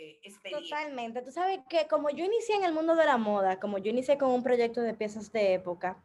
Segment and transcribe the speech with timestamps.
[0.00, 0.78] eh, experiencia.
[0.78, 1.20] Totalmente.
[1.20, 4.16] Tú sabes que como yo inicié en el mundo de la moda, como yo inicié
[4.16, 5.98] con un proyecto de piezas de época,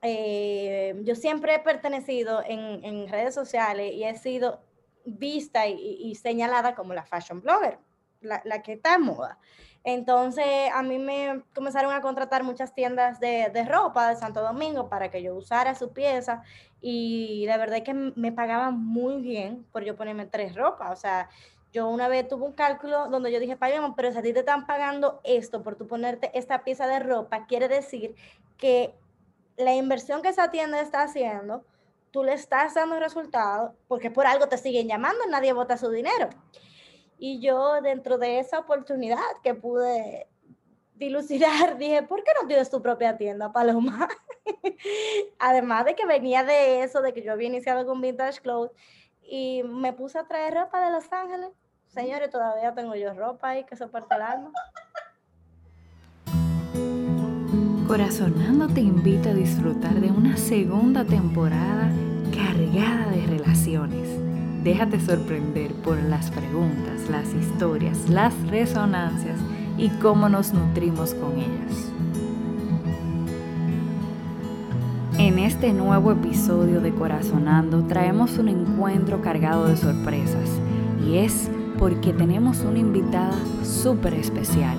[0.00, 4.62] eh, yo siempre he pertenecido en, en, redes sociales y he sido
[5.04, 7.78] vista y, señalada como la fashion blogger,
[8.22, 9.38] la, la, que está en moda.
[9.84, 14.88] Entonces a mí me comenzaron a contratar muchas tiendas de, de, ropa de Santo Domingo
[14.88, 16.42] para que yo usara su pieza
[16.80, 20.90] y de verdad que me pagaban muy bien por yo ponerme tres ropas.
[20.92, 21.28] O sea,
[21.76, 24.66] yo una vez tuve un cálculo donde yo dije, pero si a ti te están
[24.66, 28.14] pagando esto por tú ponerte esta pieza de ropa, quiere decir
[28.56, 28.94] que
[29.58, 31.66] la inversión que esa tienda está haciendo,
[32.12, 36.30] tú le estás dando resultados porque por algo te siguen llamando, nadie vota su dinero.
[37.18, 40.28] Y yo dentro de esa oportunidad que pude
[40.94, 44.08] dilucidar, dije, ¿por qué no tienes tu propia tienda, Paloma?
[45.38, 48.74] Además de que venía de eso, de que yo había iniciado con Vintage Clothes
[49.20, 51.50] y me puse a traer ropa de Los Ángeles.
[51.96, 54.50] Señores, todavía tengo yo ropa ahí que soporta el alma.
[57.88, 61.90] Corazonando te invita a disfrutar de una segunda temporada
[62.34, 64.10] cargada de relaciones.
[64.62, 69.40] Déjate sorprender por las preguntas, las historias, las resonancias
[69.78, 71.92] y cómo nos nutrimos con ellas.
[75.16, 80.50] En este nuevo episodio de Corazonando traemos un encuentro cargado de sorpresas
[81.02, 84.76] y es porque tenemos una invitada súper especial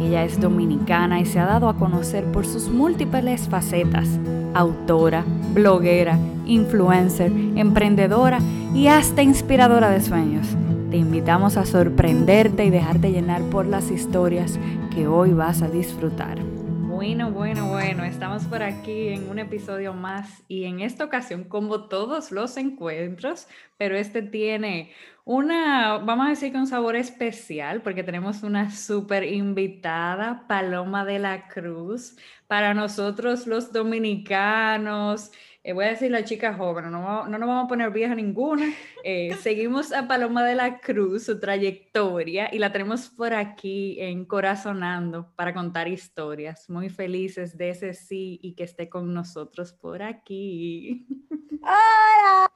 [0.00, 4.08] ella es dominicana y se ha dado a conocer por sus múltiples facetas.
[4.54, 8.38] Autora, bloguera, influencer, emprendedora
[8.74, 10.46] y hasta inspiradora de sueños.
[10.90, 14.58] Te invitamos a sorprenderte y dejarte llenar por las historias
[14.94, 16.55] que hoy vas a disfrutar.
[16.96, 21.88] Bueno, bueno, bueno, estamos por aquí en un episodio más y en esta ocasión, como
[21.88, 24.92] todos los encuentros, pero este tiene
[25.26, 31.18] una, vamos a decir que un sabor especial porque tenemos una súper invitada, Paloma de
[31.18, 32.16] la Cruz,
[32.46, 35.32] para nosotros los dominicanos,
[35.66, 38.72] eh, voy a decir la chica joven, no, no nos vamos a poner vieja ninguna.
[39.02, 44.26] Eh, seguimos a Paloma de la Cruz, su trayectoria, y la tenemos por aquí en
[44.26, 46.70] Corazonando para contar historias.
[46.70, 51.04] Muy felices de ese sí y que esté con nosotros por aquí.
[51.62, 52.48] ¡Hola!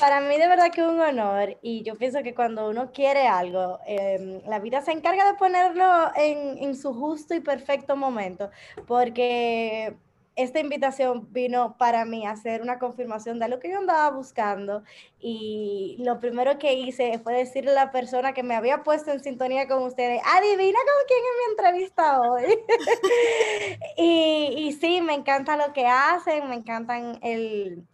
[0.00, 3.28] Para mí de verdad que es un honor y yo pienso que cuando uno quiere
[3.28, 8.50] algo, eh, la vida se encarga de ponerlo en, en su justo y perfecto momento,
[8.88, 9.96] porque
[10.38, 14.84] esta invitación vino para mí a hacer una confirmación de lo que yo andaba buscando
[15.18, 19.20] y lo primero que hice fue decirle a la persona que me había puesto en
[19.20, 22.44] sintonía con ustedes, adivina con quién es mi entrevista hoy.
[23.96, 27.18] y, y, sí, me encanta lo que hacen, me encantan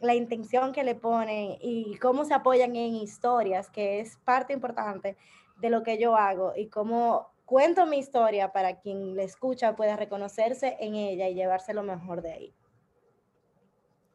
[0.00, 5.16] la intención que le ponen y cómo se apoyan en historias, que es parte importante
[5.56, 9.96] de lo que yo hago y cómo cuento mi historia para quien la escucha pueda
[9.96, 12.54] reconocerse en ella y llevarse lo mejor de ahí.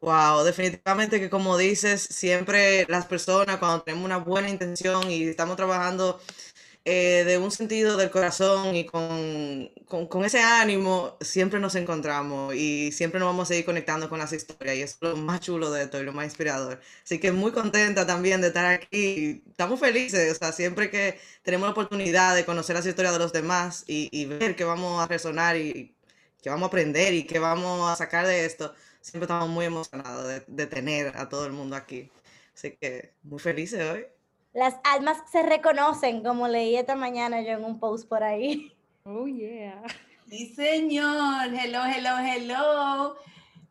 [0.00, 5.56] Wow, definitivamente que como dices, siempre las personas cuando tenemos una buena intención y estamos
[5.56, 6.18] trabajando
[6.84, 12.54] eh, de un sentido del corazón y con, con, con, ese ánimo, siempre nos encontramos
[12.54, 15.70] y siempre nos vamos a seguir conectando con las historias y es lo más chulo
[15.70, 16.80] de esto y lo más inspirador.
[17.04, 19.42] Así que muy contenta también de estar aquí.
[19.50, 23.32] Estamos felices, o sea, siempre que tenemos la oportunidad de conocer las historias de los
[23.32, 25.94] demás y, y ver que vamos a resonar y
[26.42, 30.26] que vamos a aprender y que vamos a sacar de esto, siempre estamos muy emocionados
[30.26, 32.10] de, de tener a todo el mundo aquí.
[32.54, 34.06] Así que muy felices hoy.
[34.52, 38.72] Las almas se reconocen, como leí esta mañana yo en un post por ahí.
[39.04, 39.80] Oh, yeah.
[40.28, 41.54] Sí, señor.
[41.54, 43.16] Hello, hello, hello.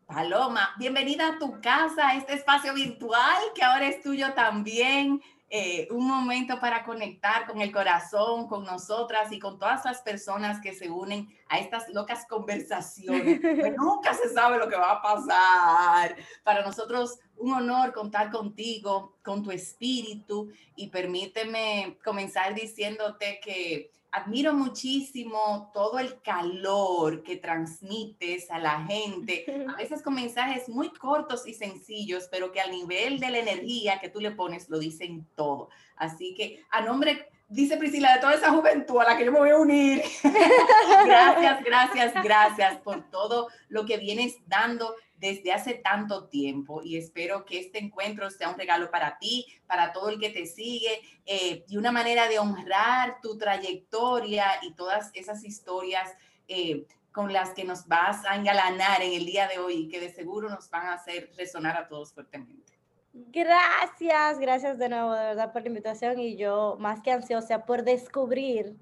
[0.06, 5.22] Paloma, bienvenida a tu casa, a este espacio virtual que ahora es tuyo también.
[5.50, 10.62] Eh, un momento para conectar con el corazón, con nosotras y con todas las personas
[10.62, 13.40] que se unen a estas locas conversaciones.
[13.40, 16.16] que nunca se sabe lo que va a pasar.
[16.44, 24.52] Para nosotros, un honor contar contigo, con tu espíritu y permíteme comenzar diciéndote que admiro
[24.54, 31.46] muchísimo todo el calor que transmites a la gente, a veces con mensajes muy cortos
[31.46, 35.26] y sencillos, pero que al nivel de la energía que tú le pones lo dicen
[35.34, 35.68] todo.
[35.96, 39.40] Así que a nombre, dice Priscila, de toda esa juventud a la que yo me
[39.40, 40.02] voy a unir,
[41.04, 47.44] gracias, gracias, gracias por todo lo que vienes dando desde hace tanto tiempo y espero
[47.44, 51.64] que este encuentro sea un regalo para ti, para todo el que te sigue eh,
[51.68, 56.08] y una manera de honrar tu trayectoria y todas esas historias
[56.48, 60.00] eh, con las que nos vas a engalanar en el día de hoy y que
[60.00, 62.79] de seguro nos van a hacer resonar a todos fuertemente.
[63.12, 67.82] Gracias, gracias de nuevo, de verdad, por la invitación y yo más que ansiosa por
[67.82, 68.76] descubrir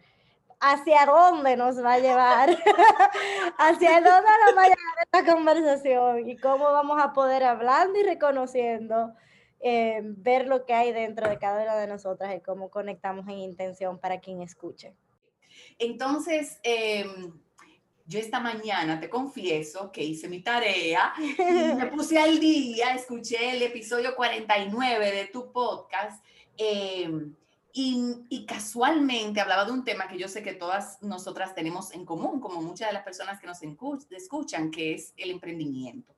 [0.61, 2.51] hacia dónde nos va a llevar,
[3.59, 4.11] hacia dónde
[4.45, 9.15] nos va a llevar esta conversación y cómo vamos a poder hablando y reconociendo,
[9.61, 13.39] eh, ver lo que hay dentro de cada una de nosotras y cómo conectamos en
[13.39, 14.95] intención para quien escuche.
[15.79, 17.33] Entonces, em,
[18.09, 21.13] yo esta mañana te confieso que hice mi tarea,
[21.77, 26.25] me puse al día, escuché el episodio 49 de tu podcast.
[26.57, 27.35] Em,
[27.71, 32.41] y, casualmente hablaba de un tema que yo sé que todas nosotras tenemos en común,
[32.41, 33.61] como muchas de las personas que nos
[34.11, 36.15] escuchan, que es el emprendimiento.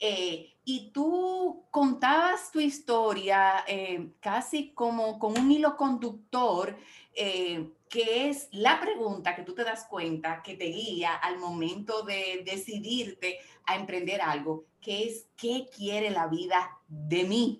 [0.00, 6.76] Eh, y tú contabas tu historia eh, casi como con un hilo conductor,
[7.14, 12.02] eh, que es la pregunta que tú te das cuenta que te guía al momento
[12.02, 17.58] de decidirte a emprender algo, que es, ¿qué quiere la vida de mí?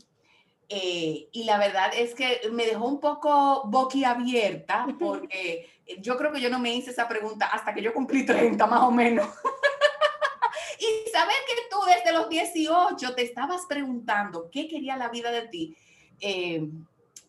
[0.71, 5.67] Eh, y la verdad es que me dejó un poco boquiabierta porque
[5.99, 8.83] yo creo que yo no me hice esa pregunta hasta que yo cumplí 30 más
[8.83, 9.27] o menos.
[10.79, 15.49] y saber que tú desde los 18 te estabas preguntando qué quería la vida de
[15.49, 15.77] ti,
[16.21, 16.69] eh,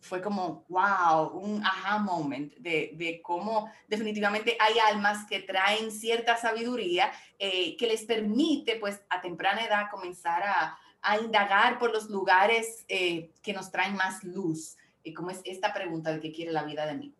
[0.00, 6.36] fue como, wow, un aha moment de, de, cómo definitivamente hay almas que traen cierta
[6.36, 12.08] sabiduría eh, que les permite pues a temprana edad comenzar a, a indagar por los
[12.10, 16.52] lugares eh, que nos traen más luz, y como es esta pregunta de qué quiere
[16.52, 17.14] la vida de mí.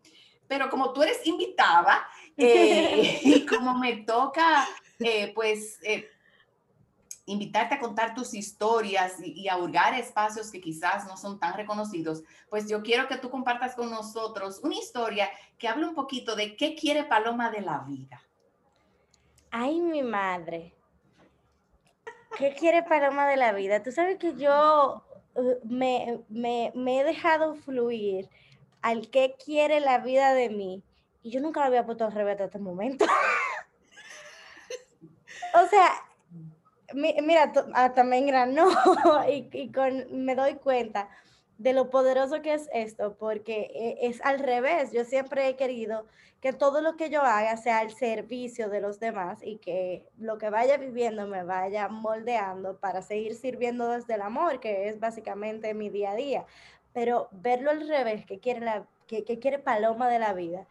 [0.47, 2.07] Pero como tú eres invitada
[2.37, 4.67] eh, y como me toca,
[4.99, 5.79] eh, pues,
[7.25, 12.23] invitarte a contar tus historias y, a hurgar espacios que quizás no son tan reconocidos,
[12.49, 16.55] pues yo quiero que tú compartas con nosotros una historia que hable un poquito de
[16.55, 18.21] qué quiere Paloma de la vida.
[19.51, 20.73] Ay, mi madre.
[22.37, 23.83] ¿Qué quiere Paloma de la vida?
[23.83, 25.03] Tú sabes que yo
[25.35, 28.29] uh, me, he dejado fluir
[28.81, 30.83] al qué quiere la vida de mí
[31.21, 33.05] y yo nunca lo había puesto al revés hasta este momento.
[35.61, 35.91] o sea,
[36.93, 38.67] mira, hasta me engranó
[39.29, 41.09] y, y con, me doy cuenta
[41.61, 44.91] de lo poderoso que es esto, porque eh, es al revés.
[44.91, 46.07] Yo siempre he querido
[46.41, 50.39] que todo lo que yo haga sea al servicio de los demás y que lo
[50.39, 55.75] que vaya viviendo me vaya moldeando para seguir sirviendo desde el amor, que es básicamente
[55.75, 56.45] mi día a día.
[56.93, 60.67] Pero verlo al revés, que quiere, la, que, que quiere Paloma de la vida,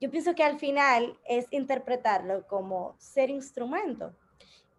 [0.00, 4.12] yo pienso que al final es interpretarlo como ser instrumento.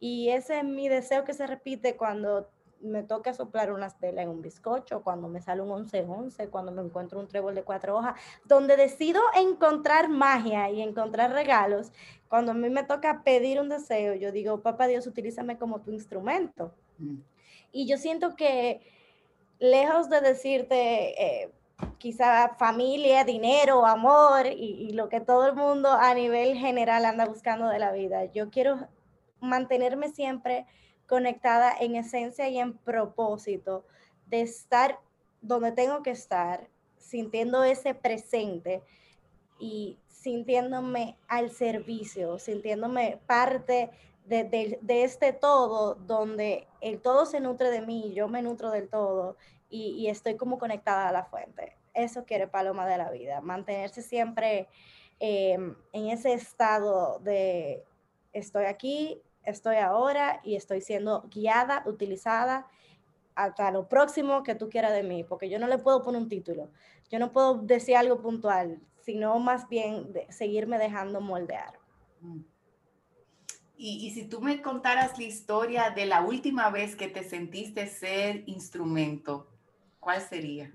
[0.08, 2.48] Y ese es mi deseo que se repite cuando
[2.80, 6.84] me toca soplar unas velas en un bizcocho, cuando me sale un 11-11, cuando me
[6.84, 8.14] encuentro un trébol de cuatro hojas,
[8.44, 11.92] donde decido encontrar magia y encontrar regalos,
[12.28, 15.90] cuando a mí me toca pedir un deseo, yo digo, papá Dios, utilízame como tu
[15.90, 16.72] instrumento.
[17.00, 17.22] Mm.
[17.72, 18.82] Y yo siento que
[19.58, 21.52] lejos de decirte eh,
[21.98, 27.26] quizá familia, dinero, amor y, y lo que todo el mundo a nivel general anda
[27.26, 28.88] buscando de la vida, yo quiero
[29.46, 30.66] mantenerme siempre
[31.08, 33.86] conectada en esencia y en propósito
[34.28, 35.00] de estar
[35.42, 38.82] donde tengo que estar, sintiendo ese presente
[39.60, 43.92] y sintiéndome al servicio, sintiéndome parte
[44.26, 49.38] de, este todo, donde el todo se nutre de mí, yo me nutro del todo
[49.70, 51.78] y, estoy como conectada a la fuente.
[51.94, 54.68] Eso quiere Paloma de la vida, mantenerse siempre
[55.20, 57.84] em, en ese estado de
[58.34, 62.68] estoy aquí, estoy ahora y estoy siendo guiada, utilizada
[63.36, 66.30] hasta lo próximo que tú quieras de mí, porque yo no le puedo poner un
[66.30, 66.72] título,
[67.10, 71.78] yo no puedo decir algo puntual, sino más bien de seguirme dejando moldear.
[72.22, 72.42] Mm.
[73.78, 77.88] Y, y, si tú me contaras la historia de la última vez que te sentiste
[77.88, 79.50] ser instrumento,
[80.00, 80.72] ¿cuál sería?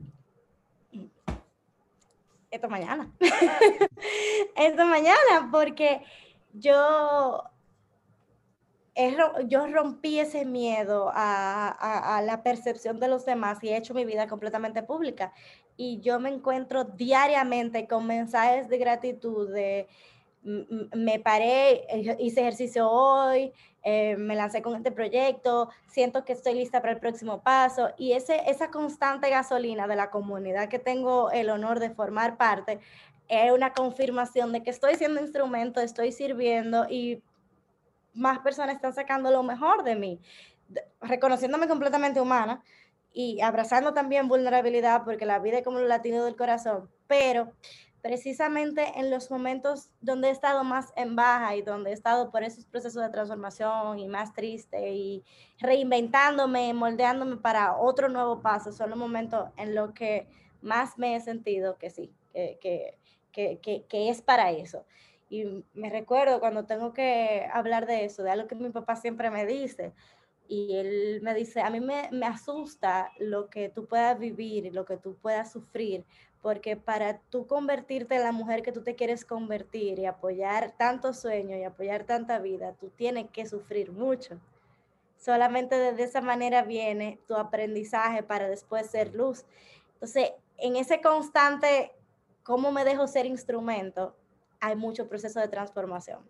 [2.51, 3.11] Esta mañana.
[4.57, 6.03] Esta mañana, porque
[6.53, 7.43] yo
[9.47, 14.27] yo rompí ese miedo a, la percepción de los demás y he hecho mi vida
[14.27, 15.33] completamente pública.
[15.77, 19.89] Y yo me encuentro diariamente con mensajes de gratitud, de
[20.43, 23.53] me paré, eh, hice ejercicio hoy,
[23.83, 27.91] eh, me lancé con este proyecto, siento que estoy lista para el próximo paso.
[27.99, 32.81] Y ese, esa constante gasolina de la comunidad que tengo el honor de formar parte
[33.29, 37.23] es una confirmación de que estoy siendo instrumento, estoy sirviendo y
[38.15, 40.21] más personas están sacando lo mejor de mí,
[41.01, 42.63] reconociéndome completamente humana
[43.13, 47.53] y abrazando también vulnerabilidad, porque la vida es como el latido del corazón, pero
[48.03, 52.43] precisamente en los momentos donde he estado más en baja y donde he estado por
[52.43, 55.25] esos procesos de transformación y más triste y
[55.59, 60.29] reinventándome, moldeándome para otro nuevo paso, son los momentos en los que
[60.63, 62.99] más me he sentido que sí, que,
[63.33, 64.85] que, que, que es para eso.
[65.31, 69.31] Y me recuerdo cuando tengo que hablar de eso, de algo que mi papá siempre
[69.31, 69.95] me dice,
[70.49, 74.85] y él me dice, a mí me, me, asusta lo que tú puedas vivir, lo
[74.85, 76.05] que tú puedas sufrir,
[76.43, 81.21] porque para tú convertirte en la mujer que tú te quieres convertir y apoyar tantos
[81.21, 84.41] sueños y apoyar tanta vida, tú tienes que sufrir mucho.
[85.17, 89.45] Solamente de esa manera viene tu aprendizaje para después ser luz.
[89.95, 91.93] Entonces, en ese constante,
[92.43, 94.17] ¿cómo me dejo ser instrumento?
[94.61, 96.21] Hay mucho proceso de transformación.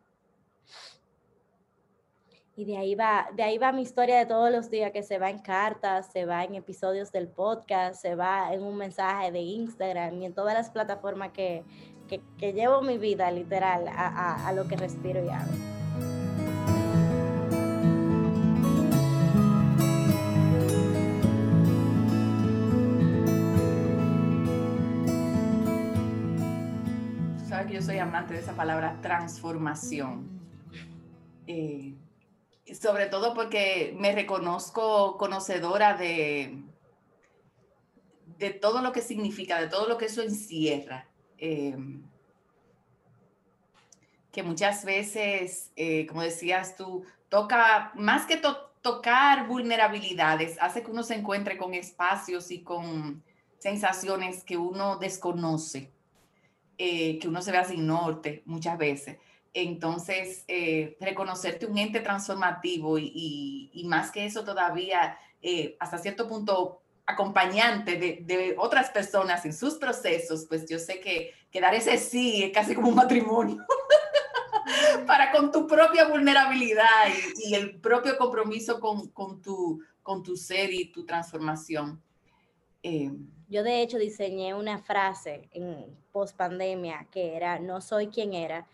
[2.56, 5.18] Y de ahí va, de ahí va mi historia de todos los días, que se
[5.18, 9.40] va en cartas, se va en episodios del podcast, se va en un mensaje de
[9.40, 11.64] Instagram y en todas las plataformas que,
[12.06, 15.79] que, llevo mi vida literal a, a, a lo que respiro y hago.
[28.00, 30.28] Amante de esa palabra transformación.
[31.46, 31.94] Eh,
[32.80, 36.62] sobre todo porque me reconozco conocedora de,
[38.38, 41.06] de todo lo que significa, de todo lo que eso encierra.
[41.38, 41.76] Eh,
[44.32, 50.90] que muchas veces, eh, como decías tú, toca, más que to tocar vulnerabilidades, hace que
[50.90, 53.22] uno se encuentre con espacios y con
[53.58, 55.90] sensaciones que uno desconoce,
[56.82, 59.18] eh, que uno se vea sin norte muchas veces.
[59.52, 65.98] Entonces, eh, reconocerte un ente transformativo y, y, y, más que eso todavía, eh, hasta
[65.98, 71.60] cierto punto, acompañante de, de, otras personas en sus procesos, pues yo sé que, que
[71.60, 73.58] dar ese sí es casi como un matrimonio.
[75.06, 77.08] para con tu propia vulnerabilidad
[77.44, 82.02] y, y el propio compromiso con, con, tu, con tu ser y tu transformación.
[82.82, 83.10] Eh,
[83.50, 88.68] yo de hecho diseñé una frase en post pandemia que era, no soy quien era,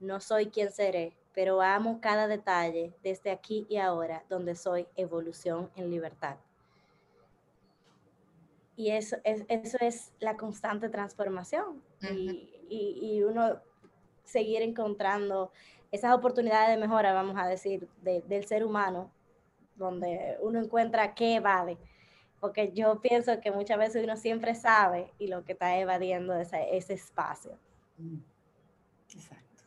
[0.00, 5.70] no soy quien seré, pero amo cada detalle desde aquí y ahora, donde soy evolución
[5.76, 6.36] en libertad.
[8.74, 12.16] Y eso es, eso es la constante transformación uh -huh.
[12.16, 13.60] y, y, y, uno
[14.24, 15.52] seguir encontrando
[15.90, 19.10] esas oportunidades de mejora, vamos a decir, de, del ser humano,
[19.76, 21.76] donde uno encuentra qué evade.
[22.42, 26.50] Porque yo pienso que muchas veces uno siempre sabe y lo que está evadiendo es
[26.72, 27.56] ese, espacio.
[29.08, 29.62] Exacto.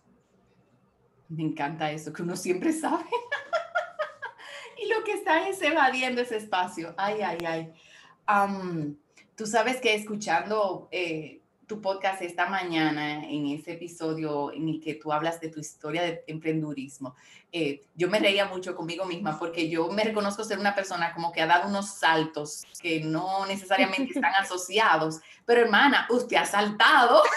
[1.30, 3.06] Me encanta eso, que uno siempre sabe.
[4.84, 6.94] y lo que está es evadiendo ese espacio.
[6.98, 8.98] Ay, ay, ay.
[9.38, 14.96] Tú sabes que escuchando eh, tu podcast esta mañana, en ese episodio en el que
[14.96, 17.16] tú hablas de tu historia de emprendurismo,
[17.52, 21.32] eh, yo me reía mucho conmigo misma porque yo me reconozco ser una persona como
[21.32, 25.22] que ha dado unos saltos que no necesariamente están asociados.
[25.46, 27.24] Pero hermana, usted ha saltado.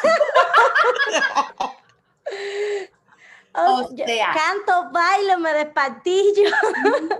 [3.60, 6.50] O sea, canto, bailo, me despatillo.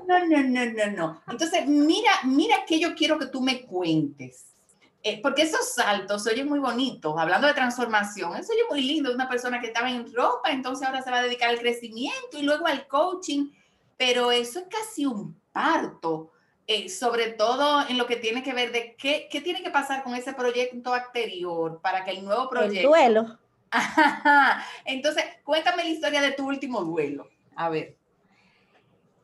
[0.07, 1.23] No, no, no, no, no.
[1.27, 4.45] Entonces, mira, mira que yo quiero que tú me cuentes.
[5.03, 9.15] Eh, porque esos saltos se oyen muy bonitos, hablando de transformación, eso oye muy lindo,
[9.15, 12.43] una persona que estaba en ropa, entonces ahora se va a dedicar al crecimiento y
[12.43, 13.53] luego al coaching,
[13.97, 16.33] pero eso es casi un parto,
[16.67, 20.03] eh, sobre todo en lo que tiene que ver de qué, qué tiene que pasar
[20.03, 22.95] con ese proyecto anterior para que el nuevo proyecto...
[22.95, 23.39] El duelo.
[24.85, 27.29] Entonces, cuéntame la historia de tu último duelo.
[27.55, 27.97] A ver.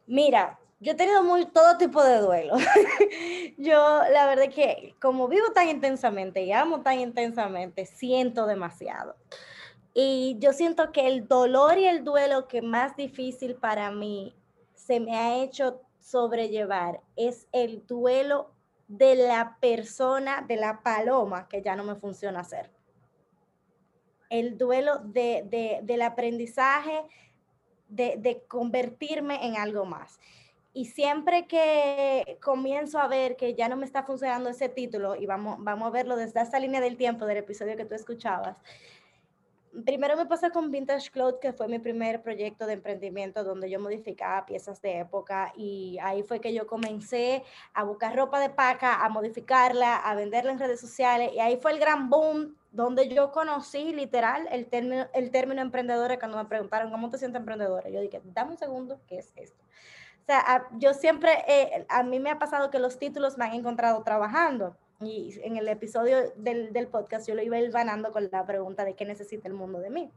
[0.06, 2.54] Mira, yo he tenido muy, todo tipo de duelo.
[3.58, 9.16] yo, la verdad es que como vivo tan intensamente y amo tan intensamente, siento demasiado.
[9.94, 14.36] Y yo siento que el dolor y el duelo que más difícil para mí
[14.74, 18.50] se me ha hecho sobrellevar es el duelo
[18.86, 22.70] de la persona, de la paloma que ya no me funciona hacer
[24.30, 27.02] el duelo de, de, del aprendizaje,
[27.88, 30.18] de, de, convertirme en algo más.
[30.74, 35.24] Y siempre que comienzo a ver que ya no me está funcionando ese título, y
[35.24, 38.56] vamos, vamos a verlo desde esta línea del tiempo del episodio que tú escuchabas,
[39.84, 43.80] primero me pasó con Vintage Cloud, que fue mi primer proyecto de emprendimiento donde yo
[43.80, 49.04] modificaba piezas de época y ahí fue que yo comencé a buscar ropa de paca,
[49.04, 53.32] a modificarla, a venderla en redes sociales y ahí fue el gran boom donde yo
[53.32, 57.88] conocí literal el término, el término emprendedora cuando me preguntaron cómo te sientes emprendedora.
[57.88, 59.64] Yo dije, dame un segundo, ¿qué es esto?
[60.24, 63.44] O sea, a, yo siempre, eh, a mí me ha pasado que los títulos me
[63.44, 68.30] han encontrado trabajando y en el episodio del, del podcast yo lo iba ganando con
[68.32, 70.10] la pregunta de qué necesita el mundo de mí.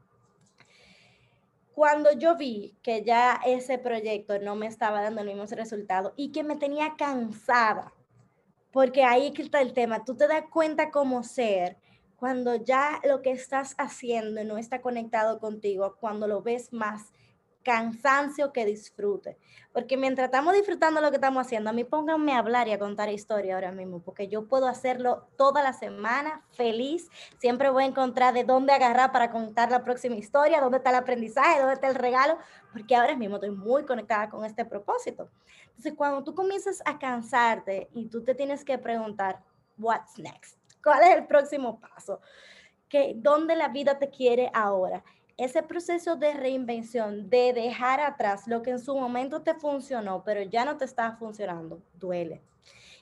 [1.76, 6.32] Cuando yo vi que ya ese proyecto no me estaba dando el mismo resultado y
[6.32, 7.94] que me tenía cansada,
[8.72, 11.76] porque ahí está el tema, tú te das cuenta como ser
[12.16, 17.12] cuando ya lo que estás haciendo no está conectado contigo, cuando lo ves más
[17.68, 19.38] cansancio que disfrute.
[19.74, 22.80] Porque mientras estamos disfrutando lo que estamos haciendo, a mí pónganme a hablar y a
[22.80, 27.10] contar historia ahora mismo, porque yo puedo hacerlo toda la semana feliz.
[27.40, 30.96] Siempre voy a encontrar de dónde agarrar para contar la próxima historia, dónde está el
[30.96, 32.38] aprendizaje, dónde está el regalo,
[32.72, 35.30] porque ahora mismo estoy muy conectada con este propósito.
[35.68, 39.44] Entonces, cuando tú comienzas a cansarte y tú te tienes que preguntar,
[39.78, 40.58] what's next?
[40.82, 42.22] ¿Cuál es el próximo paso?
[42.88, 45.04] ¿Qué, ¿Dónde la vida te quiere ahora?
[45.38, 50.42] Ese proceso de reinvención, de dejar atrás lo que en su momento te funcionó, pero
[50.42, 52.42] ya no te está funcionando, duele.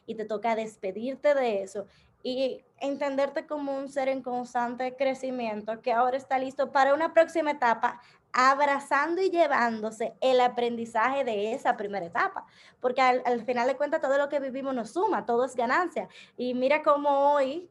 [0.05, 1.87] Y te toca despedirte de eso
[2.21, 7.51] y entenderte como un ser en constante crecimiento que ahora está listo para una próxima
[7.51, 8.01] etapa,
[8.33, 12.45] abrazando y llevándose el aprendizaje de esa primera etapa,
[12.81, 16.09] porque al, al final de cuentas todo lo que vivimos nos suma, todo es ganancia.
[16.35, 17.69] Y mira cómo hoy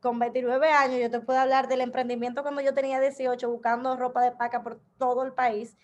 [0.00, 4.22] con 29 años, yo te puedo hablar del emprendimiento cuando yo tenía 18, buscando ropa
[4.22, 5.76] de paca por todo el país,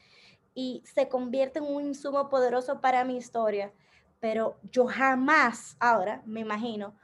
[0.55, 3.73] y se convierte en un insumo poderoso para mi historia,
[4.21, 6.95] pero yo jamás ahora me imagino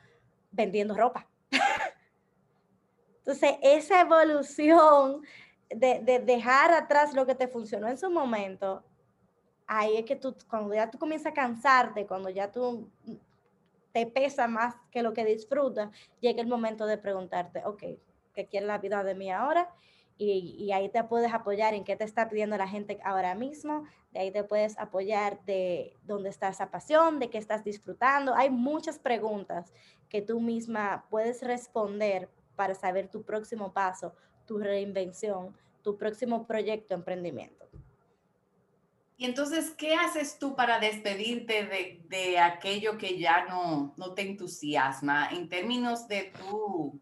[0.53, 1.27] vendiendo ropa.
[3.19, 5.23] Entonces, esa evolución
[5.69, 8.83] de, de, dejar atrás lo que te funcionó en su momento,
[9.67, 12.89] ahí es que tú, cuando ya tú comienzas a cansarte, cuando ya tú
[13.93, 17.83] te pesa más que lo que disfrutas, llega el momento de preguntarte, ok,
[18.35, 19.69] ¿qué quiere la vida de mí ahora?
[20.17, 23.85] Y, y, ahí te puedes apoyar en qué te está pidiendo la gente ahora mismo,
[24.13, 28.35] de ahí te puedes apoyar de dónde está esa pasión, de qué estás disfrutando.
[28.35, 29.73] Hay muchas preguntas
[30.11, 36.95] que tú misma puedes responder para saber tu próximo paso, tu reinvención, tu próximo proyecto,
[36.95, 37.67] emprendimiento.
[39.21, 44.23] Y entonces, ¿qué haces tú para despedirte de, de aquello que ya no, no, te
[44.23, 46.99] entusiasma en términos de tu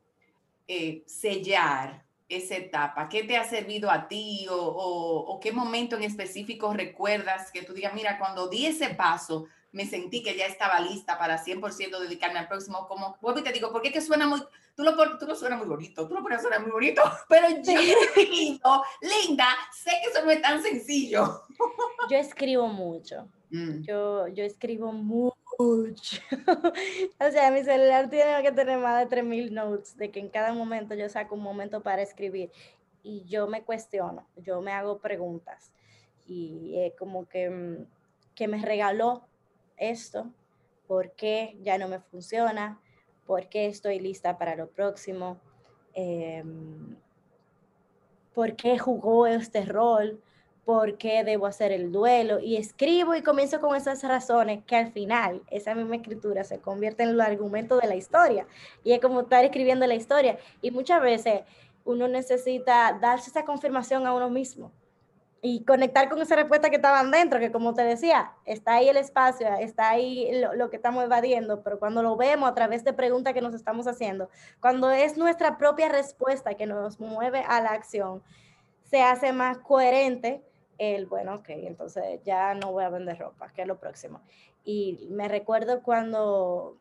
[0.66, 3.08] eh, sellar esa etapa?
[3.08, 7.62] ¿Qué te ha servido a ti o, o, o, qué momento en específico recuerdas que
[7.62, 11.98] tú digas, mira, cuando di ese paso, me sentí que ya estaba lista para 100%
[12.00, 14.42] dedicarme al próximo, como vuelvo y te digo, porque que suena muy,
[14.74, 17.74] tú lo, tú lo suena muy bonito, tú lo pones suena muy bonito, pero yo
[19.02, 21.42] linda, sé que eso no es tan sencillo.
[22.10, 23.82] Yo escribo mucho, mm.
[23.82, 25.36] yo, yo escribo mucho,
[27.20, 30.52] o sea, mi celular tiene que tener más de 3000 notes, de que en cada
[30.52, 32.50] momento yo saco un momento para escribir
[33.02, 35.72] y yo me cuestiono, yo me hago preguntas
[36.26, 37.86] y es como que, mm,
[38.34, 39.27] que me regaló
[39.78, 40.30] esto,
[40.86, 42.80] por qué ya no me funciona,
[43.26, 45.38] por qué estoy lista para lo próximo,
[45.94, 46.96] em,
[48.34, 50.20] por qué jugó este rol,
[50.64, 52.40] por qué debo hacer el duelo.
[52.40, 57.02] Y escribo y comienzo con esas razones que al final esa misma escritura se convierte
[57.02, 58.46] en el argumento de la historia.
[58.84, 60.38] Y es como estar escribiendo la historia.
[60.62, 61.40] Y muchas veces
[61.84, 64.72] uno necesita darse esa confirmación a uno mismo
[65.40, 68.96] y conectar con esa respuesta que estaban dentro, que como te decía, está ahí el
[68.96, 73.34] espacio, está ahí lo, que estamos evadiendo, pero cuando lo vemos a través de preguntas
[73.34, 74.28] que nos estamos haciendo,
[74.60, 78.22] cuando es nuestra propia respuesta que nos mueve a la acción,
[78.84, 80.42] se hace más coherente
[80.78, 84.20] el, bueno, ok, entonces ya no voy a vender ropa, que es lo próximo.
[84.64, 86.76] Y me recuerdo cuando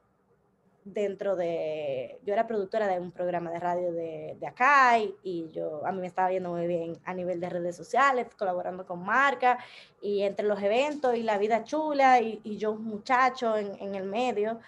[0.94, 5.86] dentro de, yo era productora de un programa de radio de, de acá y, yo,
[5.86, 9.64] a mí me estaba viendo muy bien a nivel de redes sociales, colaborando con marcas
[10.02, 13.96] y entre los eventos y la vida chula y, y yo un muchacho en, en,
[13.96, 14.60] el medio,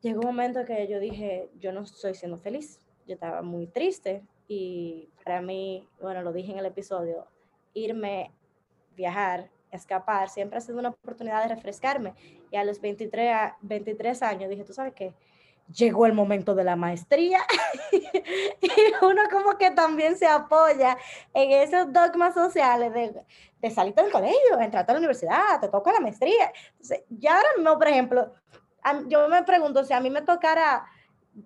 [0.00, 4.22] llegó un momento que yo dije, yo no estoy siendo feliz, yo estaba muy triste
[4.48, 7.26] y para mí, bueno, lo dije en el episodio,
[7.74, 8.32] irme,
[8.94, 12.14] viajar, escapar, siempre ha sido una oportunidad de refrescarme.
[12.50, 15.14] Y a los 23, 23 años dije, ¿tú sabes qué?
[15.74, 17.40] Llegó el momento de la maestría
[17.92, 18.70] y
[19.02, 20.96] uno como que también se apoya
[21.34, 23.24] en esos dogmas sociales de,
[23.60, 26.52] de del colegio, entrar a la universidad, te toca la maestría.
[26.70, 28.32] Entonces, ya ahora mismo, por ejemplo,
[29.08, 30.86] yo me pregunto si a mí me tocara,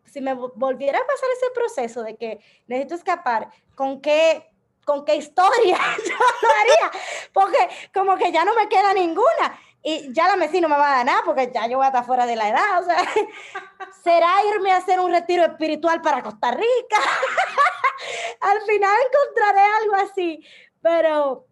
[0.05, 4.50] si me volviera a pasar ese proceso de que necesito escapar, ¿con qué
[4.90, 6.90] con qué historia yo lo haría,
[7.33, 7.59] porque
[7.94, 10.96] como que ya no me queda ninguna y ya la mesina no me va a
[10.96, 12.96] dar nada porque ya yo voy a estar fuera de la edad, o sea,
[14.03, 16.96] será irme a hacer un retiro espiritual para Costa Rica.
[18.40, 20.44] Al final encontraré algo así,
[20.83, 21.46] pero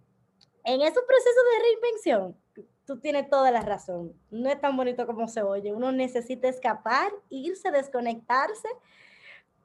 [0.65, 2.37] en esos procesos de reinvención,
[2.87, 4.15] tú tienes toda la razón.
[4.33, 5.73] No es tan bonito como se oye.
[5.73, 8.69] Uno necesita escapar, irse, desconectarse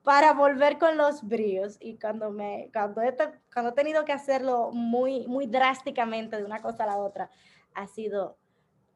[0.03, 1.77] para volver con los bríos.
[1.79, 3.15] Y cuando, me, cuando, he,
[3.51, 7.29] cuando he tenido que hacerlo muy, muy drásticamente de una cosa a la otra,
[7.73, 8.37] ha sido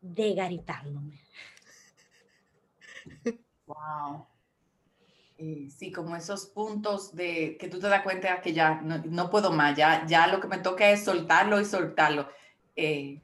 [0.02, 1.22] degaritándome.
[3.66, 4.28] Wow.
[5.40, 9.52] Eh, sí, como esos puntos de que tú te das cuenta que ya no, puedo
[9.52, 12.28] más, ya, ya lo que me toca es soltarlo y soltarlo.
[12.76, 13.22] Eh,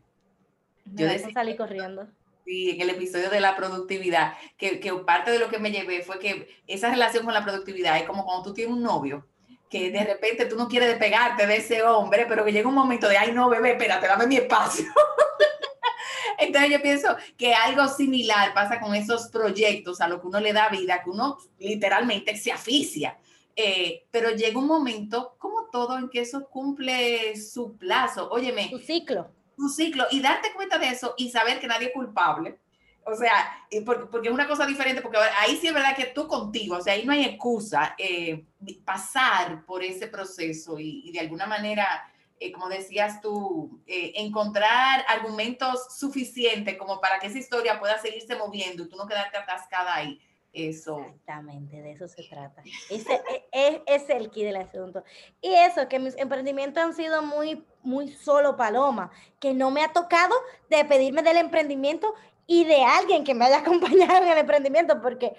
[0.85, 2.07] yo decía, salí corriendo.
[2.45, 6.03] Sí, en el episodio de la productividad, que, que, parte de lo que me llevé
[6.03, 9.25] fue que esa relación con la productividad es como cuando tú tienes un novio,
[9.69, 13.07] que de repente tú no quieres despegarte de ese hombre, pero que llega un momento
[13.07, 14.85] de, ay no, bebé, espérate, dame mi espacio.
[16.37, 20.53] Entonces yo pienso que algo similar pasa con esos proyectos a lo que uno le
[20.53, 23.17] da vida, que uno literalmente se aficia.
[23.55, 28.29] Eh, pero llega un momento, como todo, en que eso cumple su plazo.
[28.29, 28.69] Óyeme.
[28.69, 29.29] Su ciclo.
[29.57, 30.05] Su ciclo.
[30.11, 32.59] Y darte cuenta de eso y saber que nadie es culpable.
[33.05, 36.77] O sea, porque, es una cosa diferente, porque ahí sí es verdad que tú contigo,
[36.77, 38.45] o sea, ahí no hay excusa eh,
[38.85, 42.09] pasar por ese proceso y, y de alguna manera
[42.43, 48.35] eh, como decías tú, eh, encontrar argumentos suficientes como para que esa historia pueda seguirse
[48.35, 50.19] moviendo y tú no quedarte atascada ahí.
[50.53, 50.99] Eso.
[50.99, 52.61] Exactamente, de eso se trata.
[52.89, 55.03] Ese es, es, el key del asunto.
[55.41, 59.91] Y eso, que mis emprendimientos han sido muy, muy solo paloma, que no me ha
[59.91, 60.35] tocado
[60.69, 62.13] de pedirme del emprendimiento
[62.45, 65.35] y de alguien que me haya acompañado en el emprendimiento, porque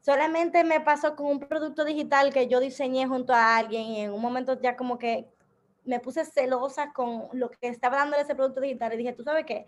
[0.00, 4.12] solamente me pasó con un producto digital que yo diseñé junto a alguien y en
[4.12, 5.28] un momento ya como que
[5.84, 9.44] me puse celosa con lo que estaba dando ese producto digital y dije, tú sabes
[9.46, 9.66] qué,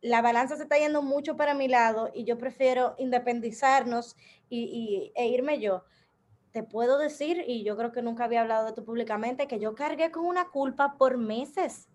[0.00, 4.16] la balanza se está yendo mucho para mi lado y yo prefiero independizarnos
[4.48, 5.84] y, e irme yo.
[6.52, 9.74] Te puedo decir, y yo creo que nunca había hablado de esto públicamente, que yo
[9.74, 11.88] cargué con una culpa por meses.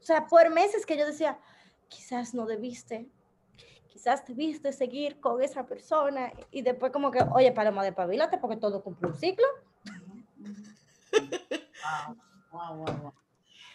[0.00, 1.38] O sea, por meses que yo decía,
[1.88, 3.06] quizás no debiste,
[3.88, 6.32] quizás debiste seguir con esa persona.
[6.50, 9.46] Y después como que, oye, Paloma, de pabilate porque todo cumple un ciclo.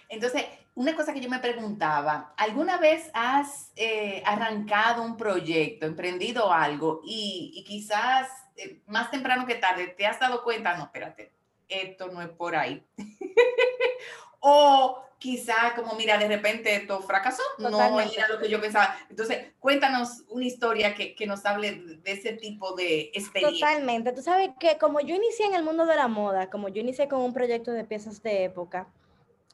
[0.09, 6.51] Entonces, una cosa que yo me preguntaba, ¿alguna vez has eh, arrancado un proyecto, emprendido
[6.51, 11.31] algo y, quizás eh, más temprano que tarde te has dado cuenta, no, espérate,
[11.69, 12.85] esto no es por ahí?
[14.39, 18.95] o quizás como, mira, de repente esto fracasó, no era lo que yo pensaba.
[19.09, 23.65] Entonces, cuéntanos una historia que, que, nos hable de ese tipo de experiencia.
[23.65, 24.11] Totalmente.
[24.11, 27.07] Tú sabes que como yo inicié en el mundo de la moda, como yo inicié
[27.07, 28.87] con un proyecto de piezas de época,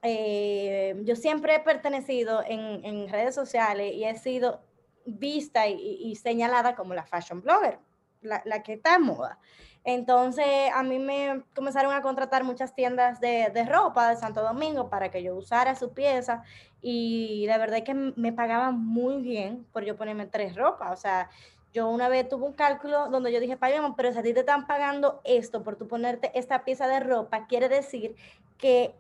[0.02, 4.62] eh, yo siempre he pertenecido en, en, redes sociales y he sido
[5.06, 7.80] vista y, y señalada como la fashion blogger,
[8.22, 9.40] la, la que está en moda.
[9.84, 14.90] Entonces a mí me comenzaron a contratar muchas tiendas de, de, ropa de Santo Domingo
[14.90, 16.44] para que yo usara su pieza
[16.82, 20.92] y la verdad es que me pagaban muy bien por yo ponerme tres ropas.
[20.92, 21.30] O sea,
[21.74, 24.68] yo una vez tuve un cálculo donde yo dije, pero si a ti te están
[24.68, 28.16] pagando esto por tú ponerte esta pieza de ropa, quiere decir
[28.58, 28.94] que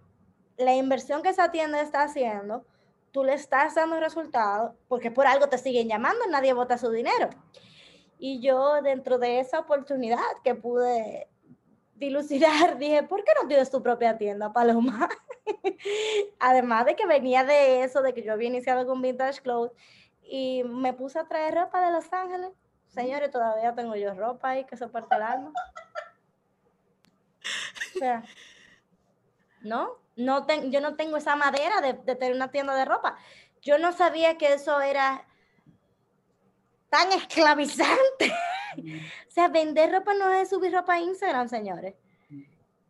[0.61, 2.65] la inversión que esa tienda está haciendo,
[3.11, 7.29] tú le estás dando resultados porque por algo te siguen llamando, nadie vota su dinero.
[8.17, 11.27] Y yo dentro de esa oportunidad que pude
[11.95, 15.09] dilucidar, dije, ¿por qué no tienes tu propia tienda, Paloma?
[16.39, 19.75] Además de que venía de eso, de que yo había iniciado con Vintage Clothes
[20.23, 22.51] y me puse a traer ropa de Los Ángeles.
[22.87, 25.53] Señores, todavía tengo yo ropa ahí que soporta el alma.
[27.95, 28.23] O sea,
[29.61, 33.17] no, no yo no tengo esa madera de, de tener una tienda de ropa.
[33.61, 35.27] Yo no sabía que eso era
[36.89, 38.33] tan esclavizante.
[39.27, 41.95] o sea, vender ropa no es subir ropa a Instagram, señores.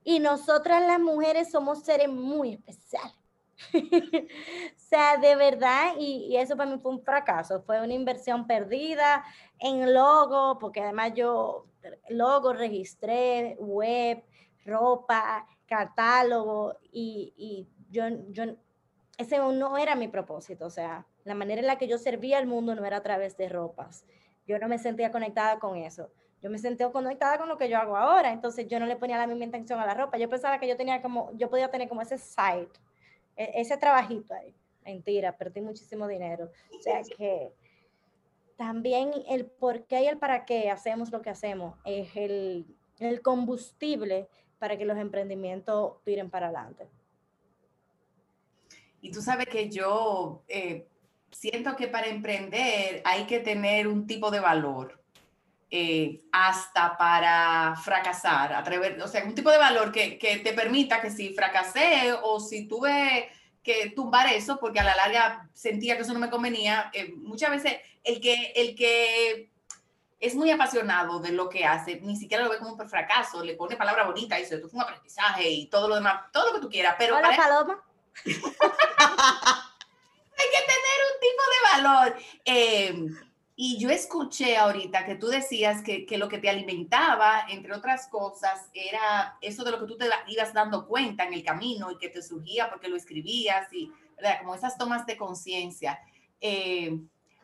[0.04, 3.16] Y nosotras las mujeres somos seres muy especiales.
[3.74, 8.48] o sea, de verdad, y, y, eso para mí fue un fracaso, fue una inversión
[8.48, 9.24] perdida
[9.60, 11.68] en logo, porque además yo
[12.10, 14.24] logo registré, web,
[14.66, 18.44] ropa, catálogo, y, y yo, yo,
[19.18, 22.46] ese no era mi propósito, o sea, la manera en la que yo servía al
[22.46, 24.04] mundo no era a través de ropas.
[24.46, 26.12] Yo no me sentía conectada con eso.
[26.42, 28.34] Yo me sentía conectada con lo que yo hago ahora.
[28.34, 30.18] Entonces yo no le ponía la misma intención a la ropa.
[30.18, 32.68] Yo pensaba que yo tenía como, yo podía tener como ese side,
[33.38, 34.54] e, ese trabajito ahí.
[34.84, 36.50] Mentira, perdí muchísimo dinero.
[36.78, 37.54] O sea que
[38.58, 42.66] también el por qué y el para qué hacemos lo que hacemos es el,
[43.00, 44.28] el combustible
[44.62, 46.88] para que los emprendimientos tiren para adelante.
[49.02, 50.86] Y tú sabes que yo eh,
[51.32, 55.02] siento que para emprender hay que tener un tipo de valor.
[55.72, 61.10] Eh, hasta para fracasar, atrever, o sea, un tipo de valor que, te permita que
[61.10, 63.30] si fracasé o si tuve
[63.64, 67.50] que tumbar eso, porque a la larga sentía que eso no me convenía, eh, muchas
[67.50, 69.50] veces el que, el que
[70.22, 73.56] es muy apasionado de lo que hace, ni siquiera lo ve como un fracaso, le
[73.56, 76.54] pone palabra bonita y dice, esto fue un aprendizaje y todo lo demás, todo lo
[76.54, 77.18] que tú quieras, pero...
[77.18, 77.84] Hola, Paloma.
[78.26, 78.34] hay
[80.54, 82.16] que tener un tipo de valor.
[82.46, 82.96] Eh,
[83.64, 88.08] Y yo escuché ahorita que tú decías que, que, lo que te alimentaba, entre otras
[88.08, 91.98] cosas, era eso de lo que tú te ibas dando cuenta en el camino y
[92.00, 94.40] que te surgía porque lo escribías y, ¿verdad?
[94.40, 96.00] Como esas tomas de conciencia.
[96.40, 97.02] Eh,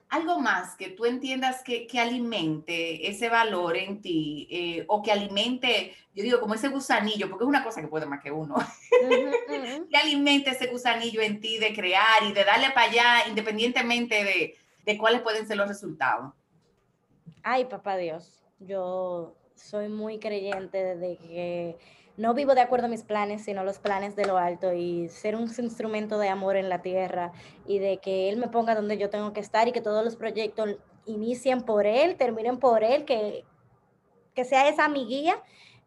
[0.10, 5.12] algo más que tú entiendas que, que alimente ese valor en ti eh, o que
[5.12, 8.56] alimente, yo digo, como ese gusanillo, porque es una cosa que puede más que uno,
[9.90, 14.56] que alimente ese gusanillo en ti de crear y de darle para allá independientemente de,
[14.86, 16.34] de cuáles pueden ser los resultados.
[17.44, 21.78] Ay, papá Dios, yo soy muy creyente de que
[22.18, 25.36] no vivo de acuerdo a mis planes, sino los planes de lo alto y ser
[25.36, 27.32] un instrumento de amor en la tierra
[27.68, 30.16] y de que Él me ponga donde yo tengo que estar y que todos los
[30.16, 33.46] proyectos inicien por Él, terminen por Él, que,
[34.34, 35.42] que sea esa mi guía.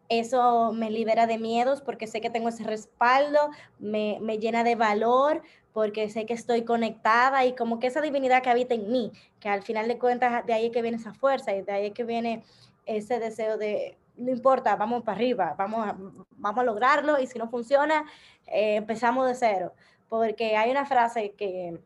[0.07, 4.75] Eso me libera de miedos porque sé que tengo ese respaldo, me, me llena de
[4.75, 5.41] valor,
[5.73, 9.49] porque sé que estoy conectada y como que esa divinidad que habita en mí, que
[9.49, 12.43] al final de cuentas de ahí que viene esa fuerza y de ahí que viene
[12.85, 15.95] ese deseo de, no importa, vamos para arriba, vamos a,
[16.37, 18.05] vamos a lograrlo y si no funciona,
[18.47, 19.73] eh, empezamos de cero.
[20.09, 21.79] Porque hay una frase que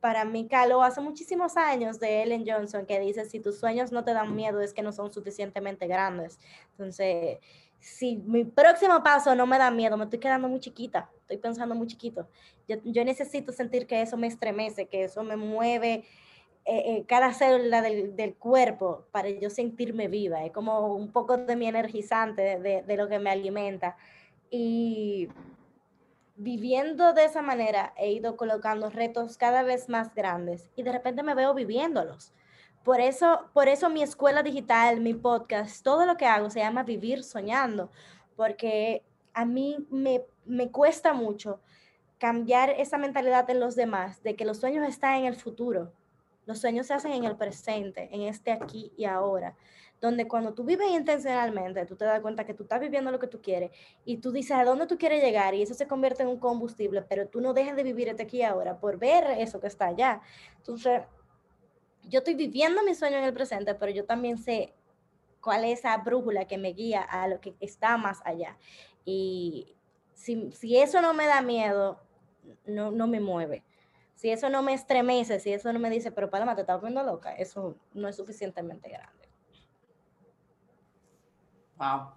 [0.00, 4.04] para mí caló hace muchísimos años de Ellen Johnson que dice, si tus sueños no
[4.04, 6.38] te dan miedo es que no son suficientemente grandes.
[6.72, 7.38] Entonces,
[7.78, 11.74] si mi próximo paso no me da miedo, me estoy quedando muy chiquita, estoy pensando
[11.74, 12.28] muy chiquito.
[12.68, 16.04] Yo, yo necesito sentir que eso me estremece, que eso me mueve
[16.70, 20.44] eh, eh, cada célula del, cuerpo para yo sentirme viva.
[20.44, 23.96] Es como un poco de mi energizante, de, de lo que me alimenta.
[24.50, 25.28] Y
[26.36, 31.24] viviendo de esa manera he ido colocando retos cada vez más grandes y de repente
[31.24, 32.32] me veo viviéndolos.
[32.84, 36.84] Por eso, por eso mi escuela digital, mi podcast, todo lo que hago se llama
[36.84, 37.90] Vivir Soñando,
[38.36, 39.02] porque
[39.34, 41.60] a mí me, me cuesta mucho
[42.18, 45.92] cambiar esa mentalidad en los demás, de que los sueños están en el futuro,
[46.50, 49.54] los sueños se hacen en el presente, en este aquí y ahora,
[50.00, 53.28] donde cuando tú vives intencionalmente, tú te das cuenta que tú estás viviendo lo que
[53.28, 53.70] tú quieres
[54.04, 57.02] y tú dices a dónde tú quieres llegar y eso se convierte en un combustible,
[57.02, 59.86] pero tú no dejas de vivir este aquí y ahora por ver eso que está
[59.86, 60.22] allá.
[60.56, 61.02] Entonces,
[62.08, 64.74] yo estoy viviendo mi sueño en el presente, pero yo también sé
[65.40, 68.58] cuál es esa brújula que me guía a lo que está más allá.
[69.04, 69.76] Y
[70.14, 72.00] si, si eso no me da miedo,
[72.66, 73.62] no, no me mueve.
[74.20, 77.02] Si eso no me estremece, si eso no me dice, pero Paloma, te estás volviendo
[77.02, 79.30] loca, eso no es suficientemente grande.
[81.78, 82.10] Wow.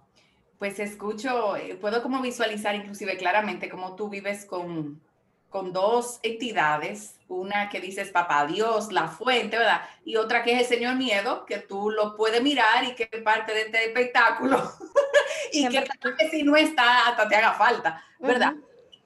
[0.58, 5.00] Pues escucho, eh, puedo como visualizar inclusive claramente cómo tú vives con,
[5.48, 9.80] con dos entidades, una que dices papá Dios, la fuente, ¿verdad?
[10.04, 13.22] Y otra que es el Señor Miedo, que tú lo puedes mirar y que es
[13.22, 14.62] parte de este espectáculo
[15.54, 15.82] y que,
[16.18, 18.52] que si no está, hasta te haga falta, ¿verdad?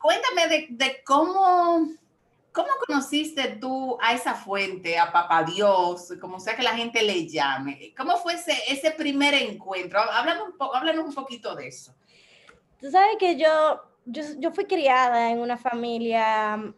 [0.01, 1.97] Cuéntame de, de cómo
[2.59, 7.29] ¿Cómo conociste tú a esa fuente, a Papá Dios, como sea que la gente le
[7.29, 7.95] llame?
[7.97, 10.01] ¿Cómo fue ese, ese primer encuentro?
[10.01, 11.95] Háblanos un, po háblanos un poquito de eso.
[12.81, 16.75] Tú sabes que yo, yo, yo fui criada en una familia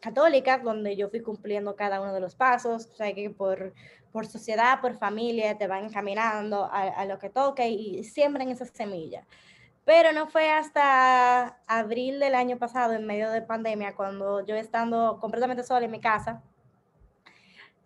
[0.00, 3.74] católica donde yo fui cumpliendo cada uno de los pasos, o sea que por,
[4.12, 8.66] por sociedad, por familia, te van encaminando a, a lo que toque y siembran esa
[8.66, 9.26] semilla.
[9.84, 15.18] Pero no fue hasta abril del año pasado, en medio de pandemia, cuando yo estando
[15.20, 16.42] completamente sola en mi casa,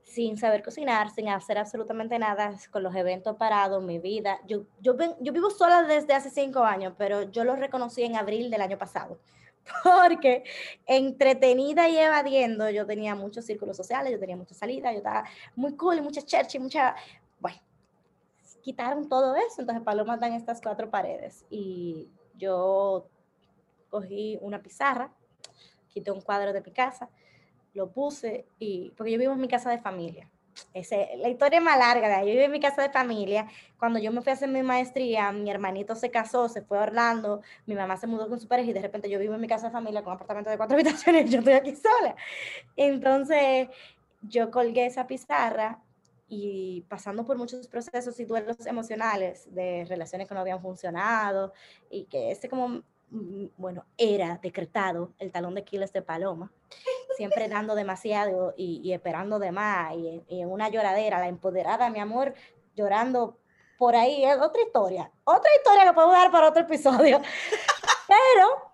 [0.08, 4.40] sin saber cocinar, sin hacer absolutamente nada, con los eventos parados, mi vida.
[4.46, 8.50] Yo, yo, yo vivo sola desde hace cinco años, pero yo lo reconocí en abril
[8.50, 9.20] del año pasado,
[9.84, 10.44] porque
[10.86, 15.76] entretenida y evadiendo, yo tenía muchos círculos sociales, yo tenía muchas salidas, yo estaba muy
[15.76, 16.96] cool, mucha church y mucha,
[18.62, 23.08] quitaron todo eso, entonces Paloma en estas cuatro paredes y yo
[23.90, 25.12] cogí una pizarra,
[25.88, 27.08] quité un cuadro de mi casa,
[27.74, 30.28] lo puse y, porque yo vivo en mi casa de familia.
[30.74, 33.46] Ese, la historia es más larga, yo vivo en mi casa de familia.
[33.78, 36.82] Cuando yo me fui a hacer mi maestría, mi hermanito se casó, se fue a
[36.82, 39.46] Orlando, mi mamá se mudó con su pareja y de repente yo vivo en mi
[39.46, 42.16] casa de familia con un apartamento de cuatro habitaciones yo estoy aquí sola.
[42.76, 43.68] Entonces,
[44.22, 45.80] yo colgué esa pizarra
[46.28, 51.52] y pasando por muchos procesos y duelos emocionales de relaciones que no habían funcionado
[51.90, 56.52] y que este como, mm, bueno, era decretado el talón de Aquiles de Paloma,
[57.16, 61.88] siempre dando demasiado y, y esperando de más y, y, en una lloradera, la empoderada,
[61.88, 62.34] mi amor,
[62.76, 63.38] llorando
[63.78, 67.20] por ahí, es otra historia, otra historia que puedo dar para otro episodio,
[68.08, 68.67] pero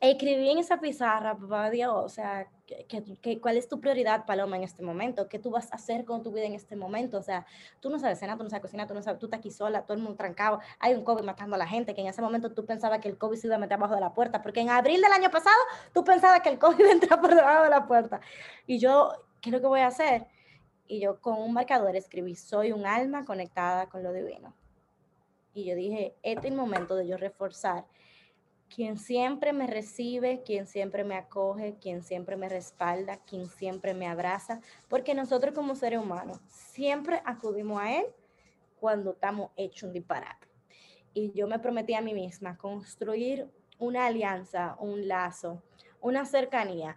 [0.00, 4.62] escribí en esa pizarra, papá Dios, o sea, ¿qué, cuál es tu prioridad, Paloma, en
[4.62, 5.28] este momento?
[5.28, 7.18] ¿Qué tú vas a hacer con tu vida en este momento?
[7.18, 7.46] O sea,
[7.80, 9.82] tú no sabes cenar, tú no sabes cocinar, tú no sabes, tú estás aquí sola,
[9.82, 12.52] todo el mundo trancado, hay un COVID matando a la gente, que en ese momento
[12.52, 14.70] tú pensabas que el COVID se iba a meter abajo de la puerta, porque en
[14.70, 15.56] abril del año pasado
[15.94, 18.20] tú pensabas que el COVID iba a entrar por debajo de la puerta.
[18.66, 20.26] Y yo, ¿qué es lo que voy a hacer?
[20.88, 24.54] Y yo con un marcador escribí, soy un alma conectada con lo divino.
[25.54, 27.86] Y yo dije, este es el momento de yo reforzar
[28.74, 34.06] quien siempre me recibe, quien siempre me acoge, quien siempre me respalda, quien siempre me
[34.06, 38.06] abraza, porque nosotros como seres humanos siempre acudimos a Él
[38.80, 40.46] cuando estamos hechos un disparate.
[41.14, 43.48] Y yo me prometí a mí misma construir
[43.78, 45.62] una alianza, un lazo,
[46.00, 46.96] una cercanía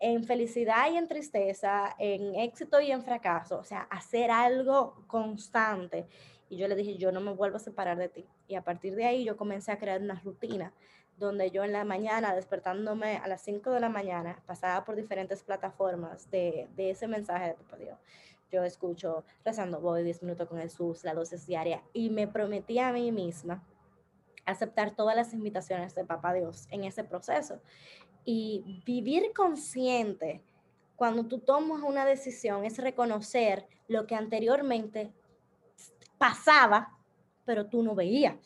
[0.00, 6.08] en felicidad y en tristeza, en éxito y en fracaso, o sea, hacer algo constante.
[6.48, 8.26] Y yo le dije, yo no me vuelvo a separar de ti.
[8.48, 10.74] Y a partir de ahí yo comencé a crear una rutina
[11.18, 15.42] donde yo en la mañana, despertándome a las 5 de la mañana, pasaba por diferentes
[15.42, 17.98] plataformas de, de ese mensaje de Papá Dios.
[18.50, 22.92] Yo escucho rezando, voy 10 minutos con Jesús, la dosis diaria, y me prometí a
[22.92, 23.62] mí misma
[24.44, 27.60] aceptar todas las invitaciones de Papá Dios en ese proceso.
[28.24, 30.42] Y vivir consciente
[30.96, 35.12] cuando tú tomas una decisión es reconocer lo que anteriormente
[36.18, 36.96] pasaba,
[37.44, 38.36] pero tú no veías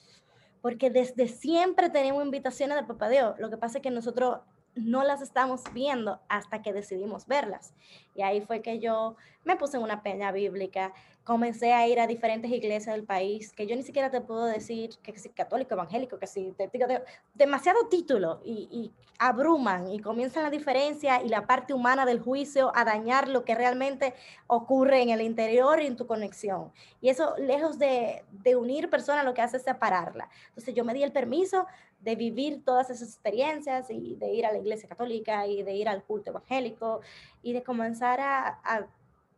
[0.66, 3.38] porque desde siempre tenemos invitaciones de Papá Dios.
[3.38, 4.40] Lo que pasa es que nosotros
[4.74, 7.72] no las estamos viendo hasta que decidimos verlas.
[8.16, 10.92] Y ahí fue que yo me puse en una peña bíblica,
[11.26, 14.90] comencé a ir a diferentes iglesias del país, que yo ni siquiera te puedo decir
[15.02, 16.86] que si católico, evangélico, que si te digo
[17.34, 22.70] demasiado título y, y, abruman y comienzan la diferencia y la parte humana del juicio
[22.76, 24.14] a dañar lo que realmente
[24.46, 26.70] ocurre en el interior y en tu conexión.
[27.00, 30.28] Y eso, lejos de, de unir personas, lo que hace es separarla.
[30.50, 31.66] Entonces yo me di el permiso
[31.98, 35.88] de vivir todas esas experiencias y de ir a la iglesia católica y de ir
[35.88, 37.00] al culto evangélico
[37.42, 38.86] y de comenzar a, a,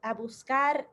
[0.02, 0.88] a buscar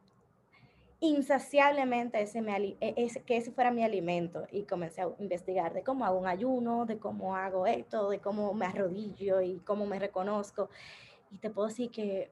[0.99, 6.05] insaciablemente ese, e, ese, que ese fuera mi alimento y comencé a investigar de cómo
[6.05, 10.69] hago un ayuno, de cómo hago esto, de cómo me arrodillo y cómo me reconozco.
[11.31, 12.31] Y te puedo decir que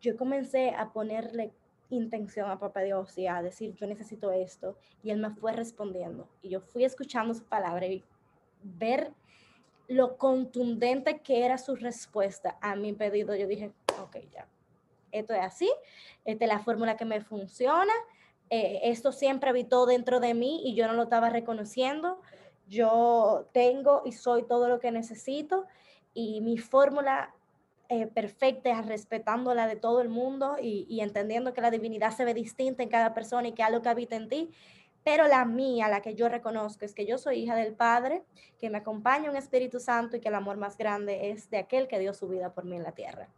[0.00, 1.52] yo comencé a ponerle
[1.90, 4.76] intención a Papá Dios y a decir, yo necesito esto.
[5.02, 6.28] Y Él me fue respondiendo.
[6.42, 8.04] Y yo fui escuchando su palabra y
[8.62, 9.12] ver
[9.88, 13.34] lo contundente que era su respuesta a mi pedido.
[13.34, 14.46] Yo dije, ok, ya,
[15.12, 15.70] esto es así,
[16.24, 17.92] esta es la fórmula que me funciona,
[18.50, 22.20] eh, esto siempre habitó dentro de mí y yo no lo estaba reconociendo,
[22.68, 25.66] yo tengo y soy todo lo que necesito
[26.14, 27.34] y mi fórmula
[27.88, 32.14] eh, perfecta es respetando la de todo el mundo y, y, entendiendo que la divinidad
[32.14, 34.50] se ve distinta en cada persona y que algo que habita en ti,
[35.04, 38.24] pero la mía, la que yo reconozco, es que yo soy hija del Padre,
[38.58, 41.88] que me acompaña un Espíritu Santo y que el amor más grande es de aquel
[41.88, 43.30] que dio su vida por mí en la tierra.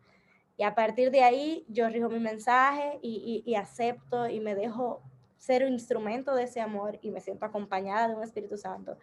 [0.60, 4.54] Y a partir de ahí yo rijo mi mensaje y, y, y acepto y me
[4.54, 5.00] dejo
[5.38, 8.98] ser un instrumento de ese amor y me siento acompañada de un Espíritu Santo.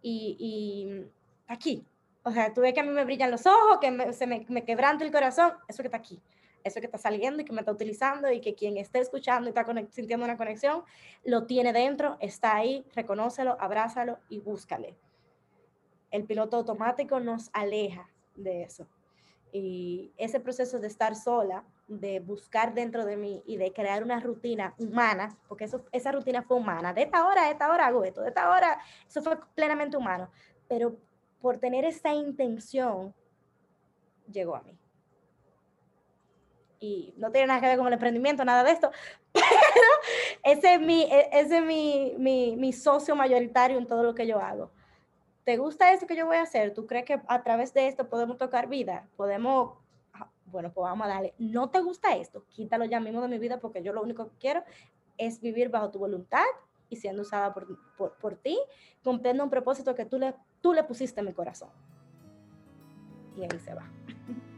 [0.00, 1.06] Y, y
[1.48, 1.84] aquí,
[2.22, 4.46] o sea, tú ves que a mí me brillan los ojos, que me, se me,
[4.48, 6.18] me quebranta el corazón, eso que está aquí,
[6.64, 9.52] eso que está saliendo y que me está utilizando y que quien esté escuchando y
[9.52, 10.82] está sintiendo una conexión,
[11.24, 14.96] lo tiene dentro, está ahí, reconócelo, abrázalo y búscale.
[16.10, 18.88] El piloto automático nos aleja de eso.
[19.52, 24.18] Y ese proceso de estar sola, de buscar dentro de mí y de crear una
[24.18, 28.02] rutina humana, porque eso, esa rutina fue humana, de esta hora a esta hora hago
[28.04, 30.30] esto, de esta hora, eso fue plenamente humano,
[30.68, 30.96] pero
[31.42, 33.14] por tener esta intención,
[34.30, 34.78] llegó a mí.
[36.80, 38.90] Y no tiene nada que ver con el emprendimiento, nada de esto,
[39.32, 39.46] pero
[40.44, 44.26] ese es mi, e, ese es mi, mi, mi socio mayoritario en todo lo que
[44.26, 44.70] yo hago
[45.44, 46.74] ¿te gusta esto que yo voy a hacer?
[46.74, 49.08] ¿Tú crees que a través de esto podemos tocar vida?
[49.16, 49.78] Podemos,
[50.12, 51.34] ah, bueno, pues vamos a darle.
[51.38, 52.44] ¿No te gusta esto?
[52.48, 54.62] Quítalo ya mismo de mi vida porque yo lo único que quiero
[55.18, 56.44] es vivir bajo tu voluntad
[56.88, 58.58] y siendo usada por, por, por ti,
[59.02, 61.70] cumpliendo un propósito que tú le, tú le pusiste en mi corazón.
[63.36, 63.90] Y ahí se va.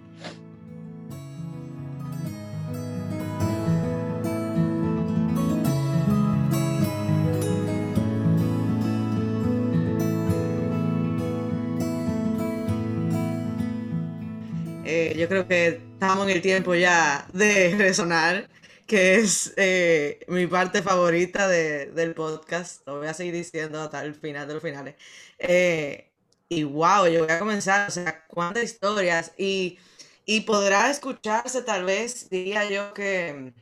[14.97, 18.49] Eh, yo creo que estamos en el tiempo ya de resonar,
[18.87, 22.87] que es eh, mi parte favorita de, del podcast.
[22.87, 24.95] Lo voy a seguir diciendo hasta el final de los finales.
[25.39, 26.13] Eh,
[26.49, 29.33] y wow, yo voy a comenzar, o sea, cuántas historias.
[29.37, 29.81] Y,
[30.27, 33.53] y podrá escucharse tal vez, diría yo que,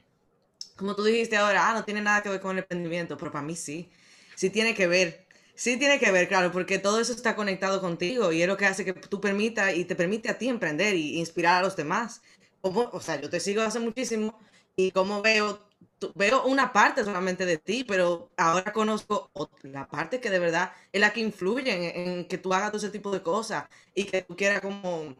[0.76, 3.46] como tú dijiste ahora, ah, no tiene nada que ver con el emprendimiento, pero para
[3.46, 3.90] mí sí,
[4.36, 5.21] sí tiene que ver
[5.62, 8.66] Sí tiene que ver, claro, porque todo eso está conectado contigo y es lo que
[8.66, 12.20] hace que tú permita y te permite a ti emprender y inspirar a los demás.
[12.60, 14.36] Como, o sea, yo te sigo hace muchísimo
[14.74, 15.64] y como veo,
[16.16, 19.30] veo una parte solamente de ti, pero ahora conozco
[19.62, 21.70] la parte que de verdad es la que influye
[22.10, 25.14] en, que tú hagas todo ese tipo de cosas y que tú quieras como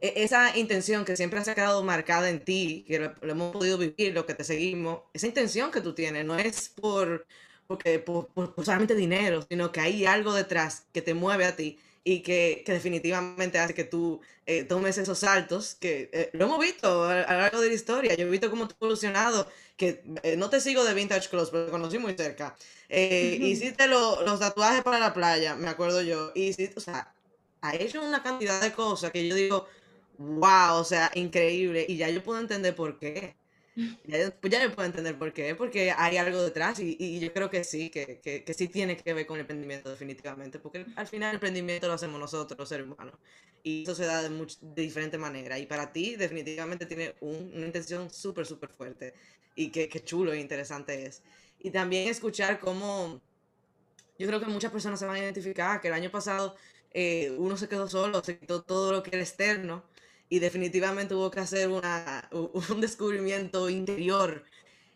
[0.00, 4.14] e, esa intención que siempre ha quedado marcada en ti, que lo, hemos podido vivir,
[4.14, 7.26] lo que te seguimos, esa intención que tú tienes no es por,
[7.66, 8.28] porque, por,
[8.64, 12.72] solamente dinero, sino que hay algo detrás que te mueve a ti y que, que
[12.72, 17.38] definitivamente hace que tú eh, tomes esos saltos, que eh, lo hemos visto a, lo
[17.38, 20.60] largo de la historia, yo he visto cómo tú has evolucionado, que eh, no te
[20.60, 22.54] sigo de Vintage Clothes, pero te conocí muy cerca.
[22.90, 27.14] hiciste los tatuajes para la playa, me acuerdo yo, y hiciste, o sea,
[27.62, 29.66] ha hecho una cantidad de cosas que yo digo,
[30.18, 33.36] wow, o sea, increíble, y ya yo puedo entender por qué.
[33.74, 37.50] Pues ya yo puedo entender por qué, porque hay algo detrás y, y yo creo
[37.50, 41.06] que sí, que, que, que, sí tiene que ver con el emprendimiento definitivamente, porque al
[41.08, 43.14] final el emprendimiento lo hacemos nosotros, los seres humanos,
[43.64, 45.58] y eso se da de, de diferente manera.
[45.58, 49.14] Y para ti definitivamente tiene una intención súper, súper fuerte
[49.56, 51.22] y qué chulo e interesante es.
[51.58, 53.20] Y también escuchar cómo,
[54.18, 56.54] yo creo que muchas personas se van a identificar que el año pasado
[56.92, 59.84] eh, uno se quedó solo, se quitó todo lo que era externo
[60.28, 62.28] y definitivamente hubo que hacer una,
[62.70, 64.44] un descubrimiento interior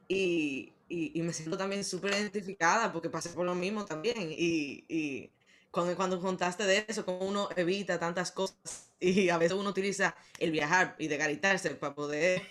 [0.08, 5.30] y, y, me siento también súper identificada porque pasé por lo mismo también y, y
[5.70, 10.16] cuando, cuando contaste de eso, como uno evita tantas cosas y a veces uno utiliza
[10.38, 12.42] el viajar y garitarse para poder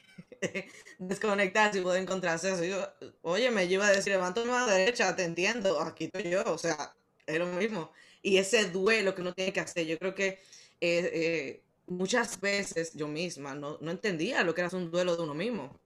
[0.99, 2.69] desconectarse y poder encontrarse.
[2.69, 2.87] Yo,
[3.21, 6.57] oye, me iba a decir, levántame a la derecha, te entiendo, aquí estoy yo, o
[6.57, 7.91] sea, es lo mismo.
[8.21, 10.39] Y ese duelo que uno tiene que hacer, yo creo que eh,
[10.81, 15.33] eh, muchas veces yo misma no, no, entendía lo que era un duelo de uno
[15.33, 15.79] mismo.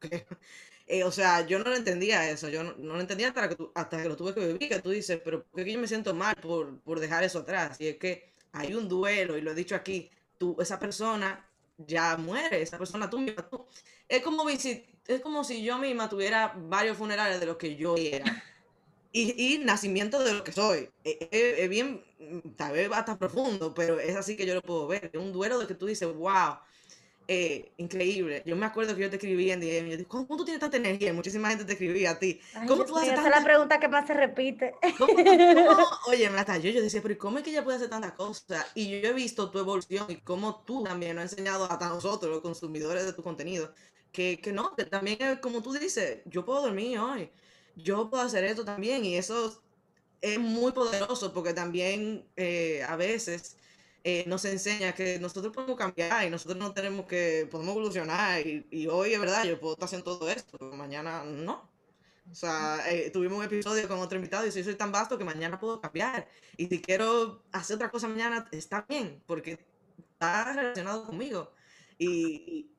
[0.92, 4.02] Eh, o sea, yo no lo entendía eso, yo no, lo entendía hasta que, hasta
[4.02, 6.80] que lo tuve que vivir, que tú dices, pero ¿por yo me siento mal por,
[6.80, 7.80] por dejar eso atrás?
[7.80, 11.48] Y es que hay un duelo, y lo he dicho aquí, tú, esa persona
[11.78, 13.64] ya muere, esa persona tú misma, tú.
[14.08, 18.42] Es como, es como si yo misma tuviera varios funerales de lo que yo era.
[19.12, 20.88] Y, y nacimiento de lo que soy.
[21.02, 22.02] Es, bien,
[22.56, 25.10] tal vez hasta profundo, pero es así que yo lo puedo ver.
[25.12, 26.58] Es un duelo de que tú dices, wow,
[27.26, 28.42] eh, increíble.
[28.46, 30.76] Yo me acuerdo que yo te escribí en DM, yo dije, ¿cómo, tú tienes tanta
[30.76, 31.12] energía?
[31.12, 32.40] Muchísima gente te escribía a ti.
[32.68, 34.74] ¿Cómo tú haces Esa es la pregunta que más se repite.
[34.96, 35.12] ¿Cómo,
[36.08, 38.64] Oye, hasta yo, yo decía, pero ¿cómo es que ella puede hacer tantas cosas?
[38.76, 42.30] Y yo he visto tu evolución y cómo tú también nos has enseñado hasta nosotros,
[42.30, 43.72] los consumidores de tu contenido,
[44.12, 47.30] que, que no, que también, como tú dices, yo puedo dormir hoy
[47.76, 49.62] yo puedo hacer esto también y eso
[50.20, 53.56] es muy poderoso porque también eh, a veces
[54.04, 58.86] eh, nos enseña que nosotros podemos cambiar y nosotros no tenemos que, podemos evolucionar y,
[58.88, 61.70] hoy es verdad, yo puedo estar haciendo todo esto, pero mañana no.
[62.30, 65.24] O sea, eh, tuvimos un episodio con otro invitado y si soy tan vasto que
[65.24, 66.28] mañana puedo cambiar.
[66.56, 69.58] Y si quiero hacer otra cosa mañana, está bien, porque
[70.12, 71.52] está relacionado conmigo.
[71.98, 72.70] Y,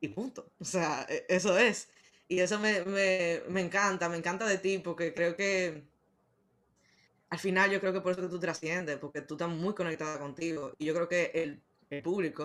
[0.00, 0.50] y punto.
[0.58, 1.88] O sea, e, eso es.
[2.28, 5.84] Y eso me, me, me, encanta, me encanta de ti, porque creo que
[7.30, 10.18] al final yo creo que por eso que tú trasciendes, porque tú estás muy conectada
[10.18, 10.72] contigo.
[10.78, 12.44] Y yo creo que el, el público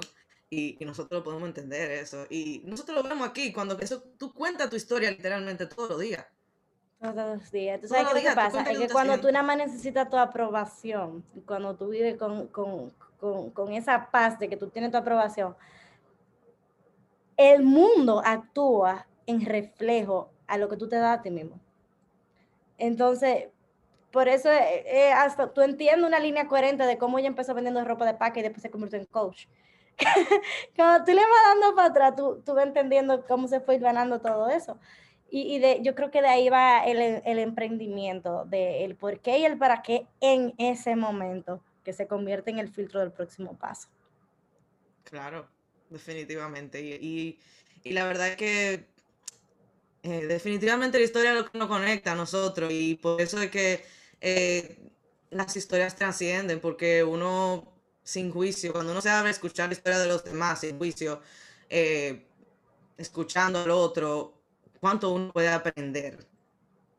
[0.49, 2.25] y, y, nosotros podemos entender eso.
[2.29, 6.25] Y nosotros lo vemos aquí, cuando eso, tú cuentas tu historia literalmente todos los días.
[6.99, 7.81] Todos los días.
[7.81, 8.61] ¿Tú sabes qué, que pasa?
[8.63, 13.49] Es que cuando tú nada más necesitas tu aprobación, cuando tú vives con, con, con,
[13.49, 15.55] con esa paz de que tú tienes tu aprobación,
[17.37, 21.59] el mundo actúa en reflejo a lo que tú te das a ti mismo.
[22.77, 23.47] Entonces,
[24.11, 27.83] por eso eh, eh, hasta tú entiendes una línea coherente de cómo ella empezó vendiendo
[27.85, 29.45] ropa de paca y después se convirtió en coach.
[30.75, 34.19] Cuando tú le vas dando para atrás, tú, tú vas entendiendo cómo se fue ganando
[34.19, 34.77] todo eso.
[35.29, 39.21] Y, y de, yo creo que de ahí va el, el emprendimiento, de el por
[39.21, 43.11] qué y el para qué en ese momento, que se convierte en el filtro del
[43.11, 43.87] próximo paso.
[45.03, 45.47] Claro,
[45.89, 46.81] definitivamente.
[46.81, 47.39] Y, y,
[47.83, 48.90] y la verdad es que
[50.03, 53.51] eh, definitivamente la historia es lo que nos conecta a nosotros y por eso es
[53.51, 53.85] que
[54.19, 54.79] eh,
[55.29, 57.71] las historias trascienden, porque uno
[58.03, 61.21] sin juicio, cuando uno se abre a escuchar la historia de los demás sin juicio,
[61.69, 62.25] eh,
[62.97, 64.33] escuchando al otro,
[64.79, 66.25] cuánto uno puede aprender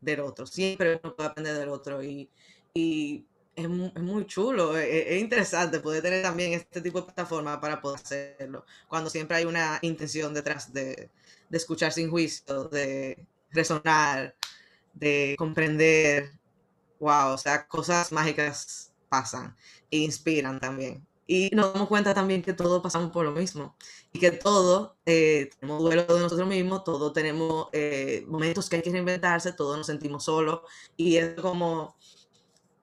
[0.00, 2.30] del otro, siempre uno puede aprender del otro y,
[2.72, 3.24] y
[3.57, 8.00] es, muy chulo, es, es, interesante poder tener también este tipo de plataforma para poder
[8.00, 11.11] hacerlo, cuando siempre hay una intención detrás de,
[11.53, 14.34] de escuchar sin juicio, de resonar,
[14.94, 16.32] de comprender.
[16.98, 19.55] Wow, o sea, cosas mágicas pasan
[19.90, 21.07] e inspiran también.
[21.26, 23.76] Y nos damos cuenta también que todos pasamos por lo mismo
[24.12, 28.82] y que todos eh, tenemos duelo de nosotros mismos, todos tenemos eh, momentos que hay
[28.82, 30.62] que reinventarse, todos nos sentimos solos
[30.96, 31.96] y es como,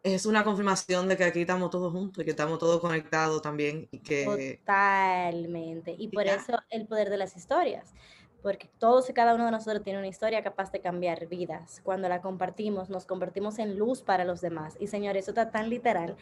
[0.03, 3.87] es una confirmación de que aquí estamos todos juntos y que estamos todos conectados también.
[3.91, 4.59] Y que...
[4.59, 5.95] Totalmente.
[5.97, 7.93] Y por eso el poder de las historias
[8.41, 11.81] porque todos y cada uno de nosotros tiene una historia capaz de cambiar vidas.
[11.83, 14.77] Cuando la compartimos, nos convertimos en luz para los demás.
[14.79, 16.15] Y señores, eso está tan literal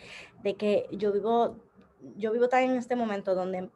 [0.43, 1.57] de que yo vivo,
[2.15, 3.70] yo vivo tan en este momento donde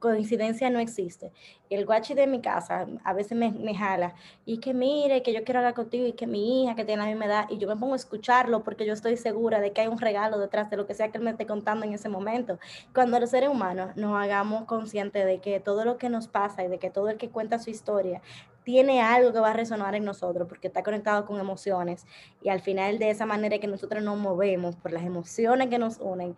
[0.00, 1.30] coincidencia no existe.
[1.68, 5.44] El guachi de mi casa a veces me, me, jala y que mire, que yo
[5.44, 7.76] quiero hablar contigo y que mi hija que tiene la misma edad y yo me
[7.76, 10.86] pongo a escucharlo porque yo estoy segura de que hay un regalo detrás de lo
[10.86, 12.58] que sea que él me esté contando en ese momento.
[12.92, 16.68] Cuando los seres humanos nos hagamos conscientes de que todo lo que nos pasa y
[16.68, 18.22] de que todo el que cuenta su historia
[18.64, 22.06] tiene algo que va a resonar en nosotros porque está conectado con emociones
[22.42, 25.98] y al final de esa manera que nosotros nos movemos por las emociones que nos
[25.98, 26.36] unen,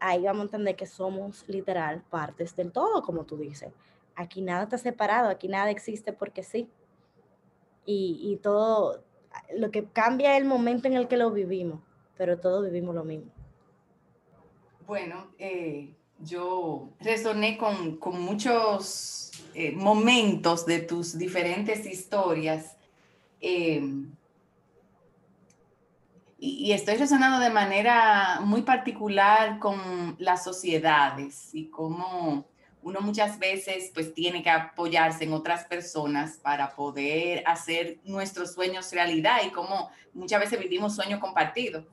[0.00, 3.72] ahí vamos a entender que somos literal partes del todo, como tú dices.
[4.14, 6.68] Aquí nada está separado, aquí nada existe porque sí.
[7.86, 9.02] Y, y todo,
[9.56, 11.80] lo que cambia es el momento en el que lo vivimos,
[12.16, 13.30] pero todos vivimos lo mismo.
[14.86, 22.76] Bueno, eh, yo resoné con, con muchos eh, momentos de tus diferentes historias.
[23.40, 23.82] Eh,
[26.40, 32.46] y, estoy resonando de manera muy particular con las sociedades y cómo
[32.82, 38.92] uno muchas veces pues tiene que apoyarse en otras personas para poder hacer nuestros sueños
[38.92, 41.84] realidad y cómo muchas veces vivimos sueños compartidos.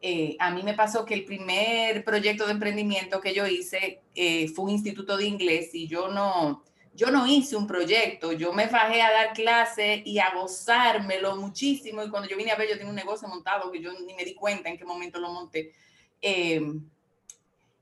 [0.00, 4.48] Eh, a mí me pasó que el primer proyecto de emprendimiento que yo hice eh,
[4.48, 6.64] fue un instituto de inglés y yo no,
[6.94, 12.02] yo no hice un proyecto, yo me fajé a dar clase y a gozármelo muchísimo.
[12.02, 14.24] Y cuando yo vine a ver, yo tenía un negocio montado que yo ni me
[14.24, 15.72] di cuenta en qué momento lo monté.
[16.20, 16.84] Em,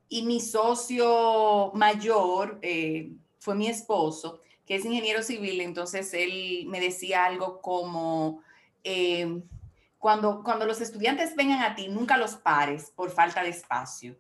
[0.08, 5.60] y mi socio mayor eh, fue mi esposo, que es ingeniero civil.
[5.60, 8.42] Entonces él me decía algo como,
[8.84, 9.42] em,
[9.98, 14.16] cuando, cuando los estudiantes vengan a ti, nunca los pares por falta de espacio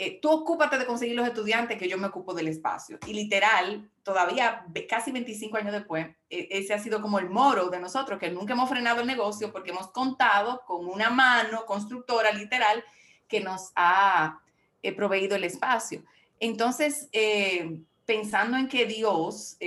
[0.00, 3.00] eh, tú ocúpate de conseguir los estudiantes que yo me ocupo del espacio.
[3.04, 7.80] Y literal, todavía casi 25 años después, e, ese ha sido como el moro de
[7.80, 12.84] nosotros, que nunca hemos frenado el negocio porque hemos contado con una mano constructora literal
[13.26, 14.40] que nos ha
[14.84, 16.04] eh, proveído el espacio.
[16.38, 19.58] Entonces, eh, pensando en que Dios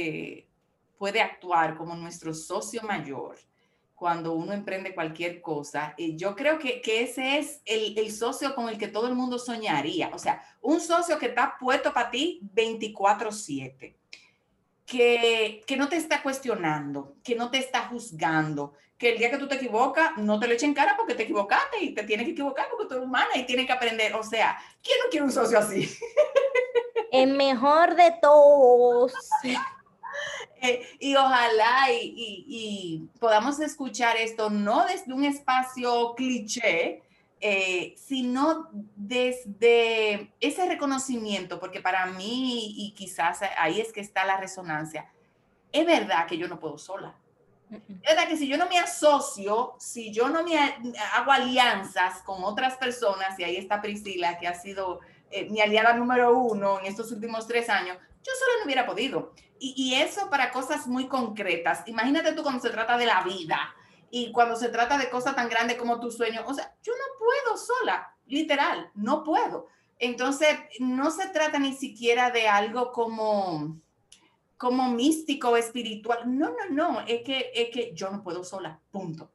[0.97, 3.35] puede actuar como nuestro socio mayor,
[4.01, 5.93] cuando uno emprende cualquier cosa.
[5.95, 9.13] Y yo creo que, que ese es el, el, socio con el que todo el
[9.13, 10.09] mundo soñaría.
[10.11, 13.93] O sea, un socio que está puesto para ti 24/7,
[14.87, 19.37] que, que no te está cuestionando, que no te está juzgando, que el día que
[19.37, 22.31] tú te equivocas, no te lo echen cara porque te equivocaste y te tienes que
[22.31, 24.15] equivocar porque tú eres humana y tienes que aprender.
[24.15, 25.87] O sea, ¿quién no quiere un socio así?
[27.11, 29.13] El mejor de todos.
[30.61, 37.01] Eh, y ojalá y, podamos escuchar esto no desde un espacio cliché,
[37.39, 44.37] eh, sino desde ese reconocimiento, porque para mí, y quizás ahí es que está la
[44.37, 45.11] resonancia,
[45.71, 47.15] es verdad que yo no puedo sola.
[47.71, 52.43] Es verdad que si yo no me asocio, si yo no me hago alianzas con
[52.43, 54.99] otras personas, y ahí está Priscila, que ha sido
[55.31, 59.33] eh, mi aliada número uno en estos últimos tres años, yo solo no hubiera podido.
[59.63, 61.83] Y, eso para cosas muy concretas.
[61.85, 63.59] Imagínate tú cuando se trata de la vida
[64.09, 66.41] y cuando se trata de cosas tan grandes como tu sueño.
[66.47, 69.67] O sea, yo no puedo sola, literal, no puedo.
[69.99, 73.79] Entonces, no se trata ni siquiera de algo como
[74.61, 76.19] como místico espiritual.
[76.37, 79.31] No, no, no, es que, es que yo no puedo sola, punto.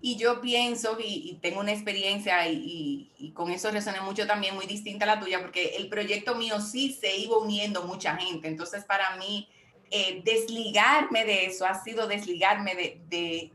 [0.00, 4.66] Y yo pienso y, tengo una experiencia y, y, con eso resoné mucho también, muy
[4.66, 8.46] distinta a la tuya, porque el proyecto mío sí se iba uniendo mucha gente.
[8.46, 9.48] Entonces, para mí,
[9.90, 13.52] eh, desligarme de eso ha sido desligarme de, de,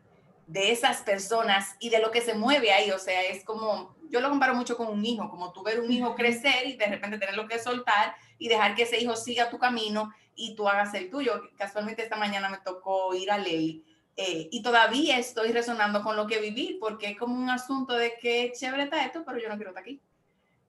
[0.48, 2.92] de, esas personas y de lo que se mueve ahí.
[2.92, 5.92] O sea, es como, yo lo comparo mucho con un hijo, como tú ver un
[5.92, 9.58] hijo crecer y de repente tenerlo que soltar y dejar que ese hijo siga tu
[9.58, 11.42] camino y tú hagas el tuyo.
[11.58, 13.84] Casualmente esta mañana me tocó ir a ley.
[14.18, 18.14] Eh, y todavía estoy resonando con lo que viví, porque es como un asunto de
[18.22, 20.02] que chévere está esto, pero yo no quiero estar aquí.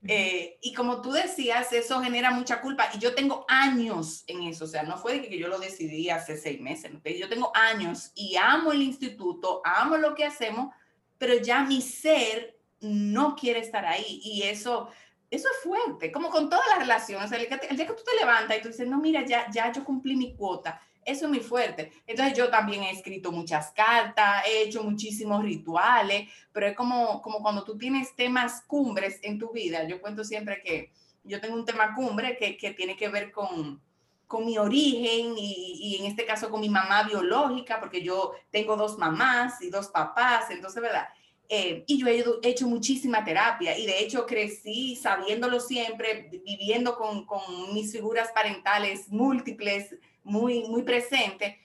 [0.08, 2.88] Eh, y como tú decías, eso genera mucha culpa.
[2.94, 4.64] Y yo tengo años en eso.
[4.64, 6.92] O sea, no fue de que yo lo decidí hace seis meses.
[7.18, 10.74] Yo tengo años y amo el instituto, amo lo que hacemos,
[11.18, 14.20] pero ya mi ser no quiere estar ahí.
[14.22, 14.88] Y eso,
[15.30, 17.32] eso es fuerte, como con todas las relaciones.
[17.32, 19.84] El, el día que tú te levantas y tú dices, no, mira, ya, ya yo
[19.84, 21.92] cumplí mi cuota eso es muy fuerte.
[22.06, 27.40] Entonces yo también he escrito muchas cartas, he hecho muchísimos rituales, pero es como, como
[27.40, 29.84] cuando tú tienes temas cumbres en tu vida.
[29.84, 30.92] Yo cuento siempre que
[31.22, 33.80] yo tengo un tema cumbre que, que tiene que ver con,
[34.26, 38.76] con mi origen y, y, en este caso con mi mamá biológica, porque yo tengo
[38.76, 41.08] dos mamás y dos papás, entonces, ¿verdad?
[41.48, 47.24] Eh, y yo he hecho muchísima terapia y de hecho crecí sabiéndolo siempre, viviendo con,
[47.24, 47.40] con
[47.72, 49.94] mis figuras parentales múltiples,
[50.26, 51.58] muy, muy presente,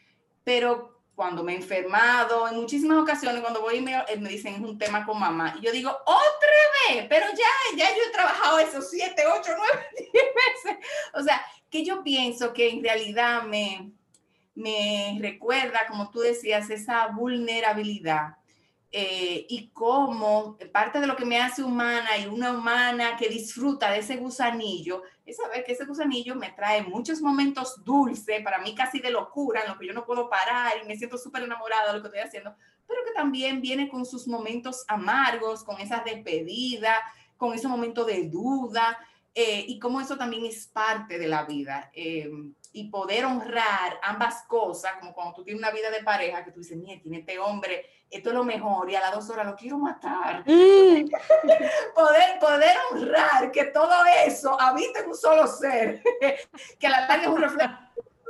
[0.43, 4.55] pero cuando me he enfermado, en muchísimas ocasiones cuando voy y me, eh, me dicen
[4.55, 8.13] es un tema con mamá, y yo digo, otra vez, pero ya, ya yo he
[8.13, 10.85] trabajado esos siete, ocho, nueve, diez veces.
[11.13, 13.91] O sea, que yo pienso que en realidad me,
[14.55, 18.37] me recuerda, como tú decías, esa vulnerabilidad
[18.93, 23.89] eh, y cómo parte de lo que me hace humana y una humana que disfruta
[23.89, 28.75] de ese gusanillo es saber que ese gusanillo me trae muchos momentos dulces, para mí
[28.75, 31.87] casi de locura, en lo que yo no puedo parar y me siento súper enamorada
[31.87, 32.53] de lo que estoy haciendo,
[32.85, 36.99] pero que también viene con sus momentos amargos, con esas despedidas,
[37.37, 38.99] con ese momento de duda,
[39.33, 41.89] eh, y cómo eso también es parte de la vida.
[41.93, 42.29] Eh,
[42.73, 46.59] y poder honrar ambas cosas, como cuando tú tienes una vida de pareja, que tú
[46.59, 49.55] dices, mira, tiene este hombre, esto es lo mejor, y a las dos horas lo
[49.55, 50.43] quiero matar.
[50.45, 51.09] Mm.
[51.95, 56.01] poder, poder honrar que todo eso habita en un solo ser,
[56.79, 57.73] que la larga es un reflejo.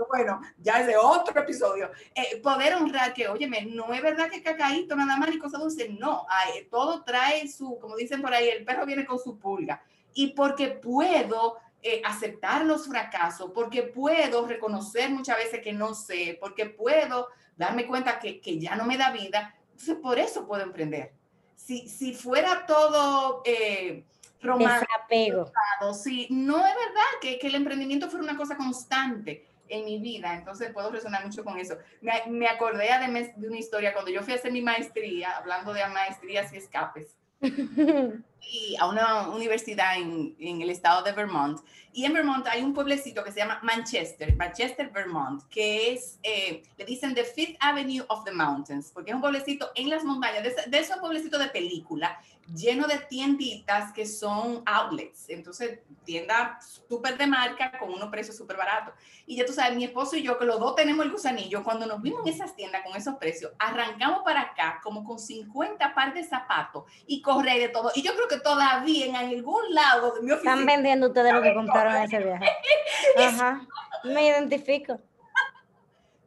[0.10, 1.92] Bueno, ya es de otro episodio.
[2.16, 5.90] Eh, poder honrar que, óyeme, no es verdad que cacaíto nada más ni cosa dulce,
[5.90, 6.26] no,
[6.72, 9.84] todo trae su, como dicen por ahí, el perro viene con su pulga.
[10.14, 16.38] Y porque puedo eh, aceptar los fracasos, porque puedo reconocer muchas veces que no sé,
[16.40, 19.56] porque puedo darme cuenta que, que ya no me da vida.
[19.72, 21.12] Entonces, por eso puedo emprender.
[21.56, 24.04] Si, si fuera todo eh,
[24.44, 25.52] romántico,
[25.94, 30.36] si no es verdad que, que, el emprendimiento fuera una cosa constante en mi vida,
[30.36, 31.78] entonces puedo resonar mucho con eso.
[32.02, 35.74] Me, me acordé además de una historia cuando yo fui a hacer mi maestría, hablando
[35.74, 37.18] de maestrías y escapes.
[38.42, 41.60] y a una universidad en, en, el estado de Vermont.
[41.94, 46.64] Y en Vermont hay un pueblecito que se llama Manchester, Manchester, Vermont, que es, eh,
[46.78, 50.44] le dicen The Fifth Avenue of the Mountains, porque es un pueblecito en las montañas,
[50.44, 52.20] de, de esos pueblecitos de película,
[52.54, 55.30] lleno de tienditas que son outlets.
[55.30, 58.94] Entonces, tienda súper de marca con unos precios súper baratos.
[59.26, 61.86] Y ya tú sabes, mi esposo y yo, que los dos tenemos el gusanillo, cuando
[61.86, 66.14] nos vimos en esas tiendas con esos precios, arrancamos para acá como con 50 par
[66.14, 67.92] de zapatos y correr de todo.
[67.96, 70.54] Y yo creo que todavía en algún lado de mi oficina.
[70.54, 72.46] Están vendiendo ustedes lo que compraron ese viaje.
[73.18, 73.68] Ajá.
[74.04, 75.00] Me identifico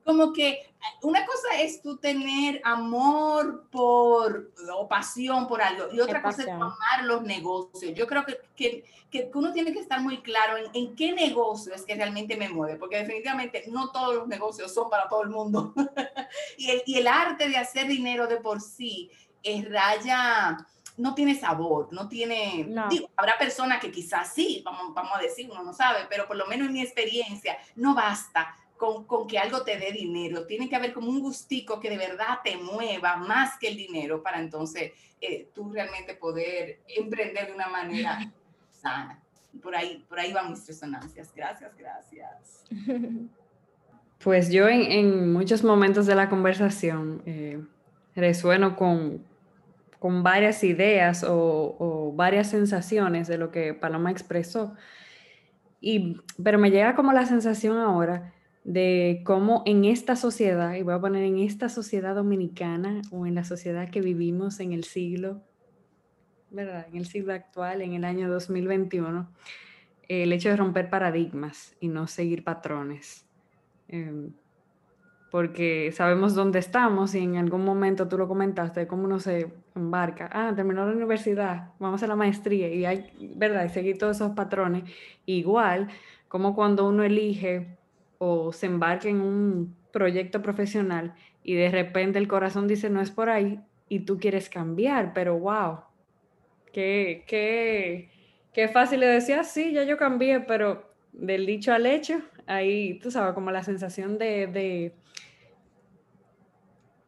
[0.04, 6.22] como que una cosa es tú tener amor por o pasión por algo y otra
[6.22, 7.94] cosa es amar los negocios.
[7.94, 11.74] Yo creo que, que, que, uno tiene que estar muy claro en, en, qué negocio
[11.74, 15.30] es que realmente me mueve, porque definitivamente no todos los negocios son para todo el
[15.30, 15.72] mundo.
[16.58, 19.10] y, el, y el arte de hacer dinero de por sí
[19.42, 20.58] es raya
[20.96, 25.50] no tiene sabor, no tiene, Digo, habrá personas que quizás sí, vamos, vamos a decir,
[25.50, 29.38] uno no sabe, pero por lo menos en mi experiencia no basta con, con, que
[29.38, 30.46] algo te dé dinero.
[30.46, 34.22] Tiene que haber como un gustico que de verdad te mueva más que el dinero
[34.22, 38.32] para entonces eh, tú realmente poder emprender de una manera
[38.70, 39.20] sana.
[39.62, 41.32] Por ahí, por ahí van mis resonancias.
[41.34, 42.64] Gracias, gracias.
[44.22, 47.62] Pues yo en, en muchos momentos de la conversación eh,
[48.14, 49.22] resueno con,
[50.04, 54.74] con varias ideas o, varias sensaciones de lo que Paloma expresó.
[55.80, 58.34] Y, pero me llega como la sensación ahora
[58.64, 63.34] de cómo en esta sociedad, y voy a poner en esta sociedad dominicana o en
[63.34, 65.40] la sociedad que vivimos en el siglo,
[66.50, 66.86] ¿verdad?
[66.90, 69.26] En el siglo actual, en el año 2021,
[70.08, 73.24] el hecho de romper paradigmas y no seguir patrones.
[73.88, 74.34] Em,
[75.34, 80.30] porque sabemos dónde estamos y en algún momento tú lo comentaste, cómo uno se embarca.
[80.32, 83.64] Ah, terminó la universidad, vamos a la maestría y hay, ¿verdad?
[83.64, 84.84] Y seguir todos esos patrones.
[85.26, 85.88] Igual
[86.28, 87.66] como cuando uno elige
[88.18, 93.10] o se embarque en un proyecto profesional y de repente el corazón dice no es
[93.10, 93.58] por ahí
[93.88, 95.80] y tú quieres cambiar, pero wow,
[96.72, 98.08] qué, qué,
[98.52, 103.10] qué fácil le decía, sí, ya yo cambié, pero del dicho al hecho, ahí tú
[103.10, 104.94] sabes, como la sensación de, de,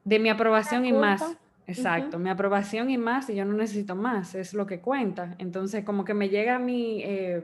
[0.06, 1.36] de mi aprobación y más.
[1.66, 5.34] Exacto, mi aprobación y más, y yo no necesito más, es lo que cuenta.
[5.38, 7.42] Entonces, como que me llega a mí, eh,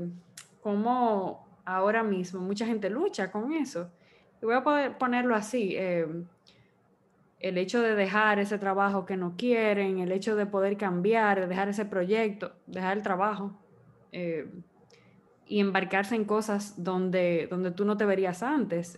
[0.62, 3.90] como ahora mismo mucha gente lucha con eso.
[4.40, 5.74] Y voy a poder ponerlo así.
[5.76, 6.06] Eh,
[7.40, 11.48] el hecho de dejar ese trabajo que no quieren, el hecho de poder cambiar, de
[11.48, 13.58] dejar ese proyecto, dejar el trabajo
[14.12, 14.48] eh,
[15.48, 18.96] y embarcarse en cosas donde, donde tú no te verías antes.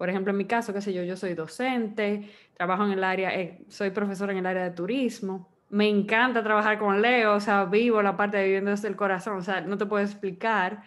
[0.00, 3.04] Eh, por ejemplo, en mi caso, qué sé yo, yo soy docente, trabajo en el
[3.04, 3.30] área,
[3.68, 5.48] soy profesora en el área de turismo.
[5.68, 9.36] Me encanta trabajar con Leo, o sea, vivo la parte de viviendo desde el corazón,
[9.36, 10.82] o sea, no te puedo explicar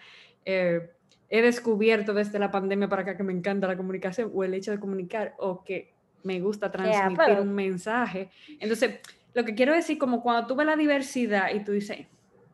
[0.45, 0.89] eh,
[1.29, 4.71] he descubierto desde la pandemia para acá que me encanta la comunicación o el hecho
[4.71, 5.93] de comunicar o que
[6.23, 8.29] me gusta transmitir un mensaje.
[8.59, 8.99] Entonces,
[9.33, 12.05] lo que quiero decir, como cuando tú ves la diversidad y tú dices,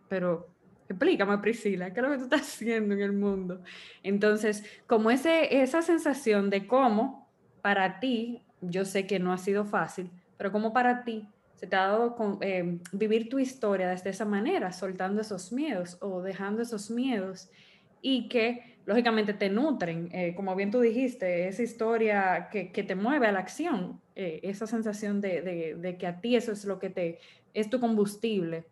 [0.07, 0.47] pero
[0.89, 3.61] explícame Priscila, ¿qué es lo que tú estás haciendo en el mundo?
[4.03, 7.29] Entonces, como ese, esa sensación de cómo
[7.61, 11.75] para ti, yo sé que no ha sido fácil, pero como para ti se te
[11.75, 16.61] ha dado con, eh, vivir tu historia desde esa manera, soltando esos miedos o dejando
[16.61, 17.49] esos miedos
[18.01, 23.27] y que lógicamente te nutren, eh, como bien tú dijiste, esa historia que, te mueve
[23.27, 27.19] a la acción, eh, esa sensación de, que a ti eso es lo que te,
[27.53, 28.65] es tu combustible.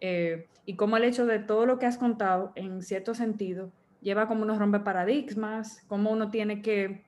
[0.00, 4.28] Eh, y como el hecho de todo lo que has contado, en cierto sentido, lleva
[4.28, 7.02] como uno rompe paradigmas, como uno tiene que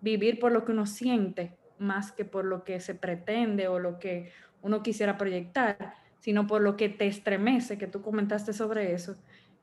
[0.00, 4.00] vivir por lo que uno siente más que por lo que se pretende o lo
[4.00, 9.14] que uno quisiera proyectar, sino por lo que te estremece, que tú comentaste sobre eso,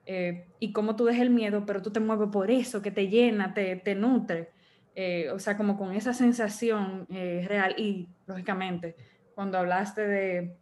[0.06, 3.10] eh, y cómo tú dejas el miedo, pero tú te mueves por eso, que te
[3.10, 4.52] llena, te, te nutre,
[4.96, 7.76] eh, o sea, como con esa sensación eh, real.
[7.78, 8.96] Y, lógicamente,
[9.36, 10.56] cuando hablaste de,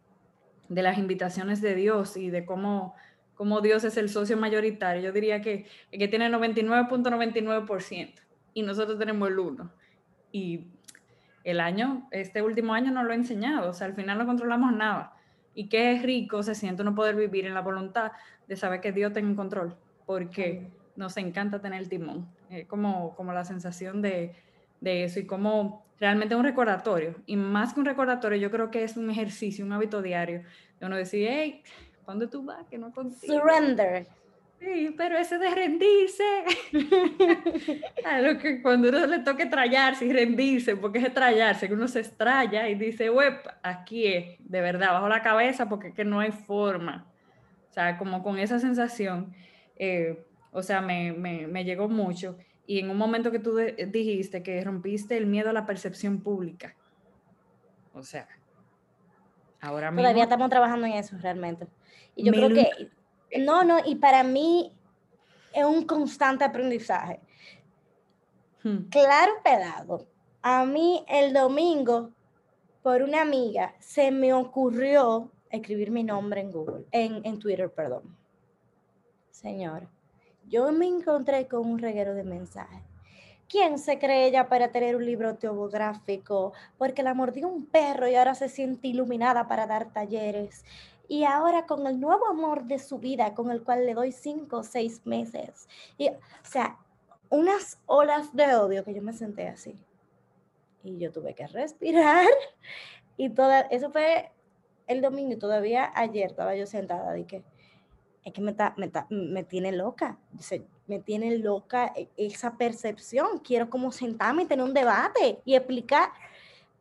[0.74, 2.94] de, las invitaciones de Dios y de cómo,
[3.34, 8.14] cómo Dios es el socio mayoritario, yo diría que, que tiene 99.99%
[8.54, 9.70] y nosotros tenemos el 1.
[10.32, 10.68] Y
[11.44, 14.72] el año, este último año no lo he enseñado, o sea, al final no controlamos
[14.72, 15.14] nada.
[15.54, 18.12] Y qué rico se siente uno poder vivir en la voluntad
[18.48, 22.28] de saber que Dios tiene control, porque nos encanta tener el timón.
[22.68, 24.34] como, como la sensación de,
[24.80, 27.14] de eso y como realmente un recordatorio.
[27.26, 30.42] Y más que un recordatorio, yo creo que es un ejercicio, un hábito diario,
[30.80, 31.62] de uno decir, hey,
[32.04, 32.66] ¿dónde tú vas?
[32.68, 33.38] Que no consigo.
[33.38, 34.08] Surrender.
[34.58, 36.24] Sí, pero ese de rendirse,
[38.20, 42.00] lo que cuando uno le toque trallarse y rendirse, porque es estrellarse, que uno se
[42.00, 46.32] estrella y dice, web, aquí es, de verdad, bajo la cabeza porque que no hay
[46.32, 47.06] forma.
[47.70, 49.32] O sea, como con esa sensación,
[49.76, 52.38] eh, o sea, me, me, me, llegó mucho.
[52.72, 53.54] Y en un momento que tú
[53.88, 56.74] dijiste que rompiste el miedo a la percepción pública.
[57.92, 58.26] O sea,
[59.60, 60.00] ahora mismo...
[60.00, 61.66] Todavía estamos trabajando en eso realmente.
[62.16, 62.90] Y yo creo que
[63.40, 64.72] no, no, y para mí
[65.52, 67.20] es un constante aprendizaje.
[68.62, 68.88] Hmm.
[68.88, 70.06] Claro, pedado.
[70.40, 72.08] A mí el domingo,
[72.82, 78.16] por una amiga, se me ocurrió escribir mi nombre en Google, en, en Twitter, perdón.
[79.30, 79.90] Señora,
[80.52, 82.84] yo me encontré con un reguero de mensajes.
[83.48, 86.52] ¿Quién se cree ella para tener un libro autobiográfico?
[86.78, 90.64] Porque la mordió un perro y ahora se siente iluminada para dar talleres
[91.08, 94.58] y ahora con el nuevo amor de su vida, con el cual le doy cinco
[94.58, 95.68] o seis meses.
[95.98, 96.78] Y, o sea,
[97.28, 99.74] unas olas de odio que yo me senté así.
[100.82, 102.26] Y yo tuve que respirar.
[103.18, 104.32] Y toda, eso fue
[104.86, 107.42] el domingo todavía ayer estaba yo sentada que
[108.24, 110.18] es que me, me, me tiene loca.
[110.86, 113.38] me tiene loca e, esa percepción.
[113.40, 116.10] Quiero como sentarme y tener un debate y explicar.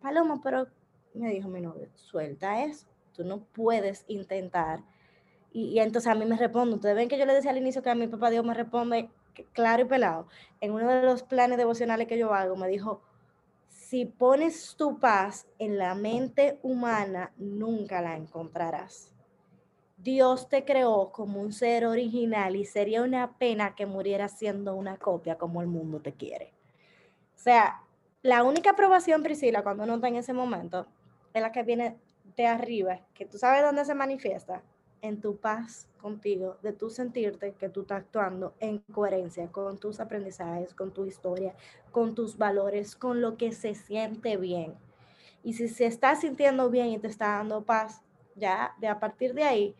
[0.01, 0.67] Paloma, pero
[1.13, 4.83] me dijo mi novio, suelta eso tú no puedes intentar.
[5.53, 7.89] Y, entonces a mí me responde, ustedes ven que yo le decía al inicio que
[7.89, 9.09] a mi papá Dios me responde
[9.53, 10.27] claro y pelado.
[10.61, 13.01] En uno de los planes devocionales que yo hago, me dijo,
[13.67, 19.10] si pones tu paz en la mente humana, nunca la encontrarás.
[20.03, 24.97] Dios te creó como un ser original y sería una pena que muriera siendo una
[24.97, 26.53] copia como el mundo te quiere.
[27.35, 27.83] O sea,
[28.23, 30.87] la única aprobación, Priscila, cuando uno está en ese momento,
[31.33, 31.97] es la que viene
[32.35, 34.63] de arriba, que tú sabes dónde se manifiesta,
[35.01, 39.99] en tu paz contigo, de tú sentirte que tú estás actuando en coherencia con tus
[39.99, 41.55] aprendizajes, con tu historia,
[41.91, 44.75] con tus valores, con lo que se siente bien.
[45.43, 48.03] Y si se está sintiendo bien y te está dando paz,
[48.35, 49.75] ya de a partir de ahí,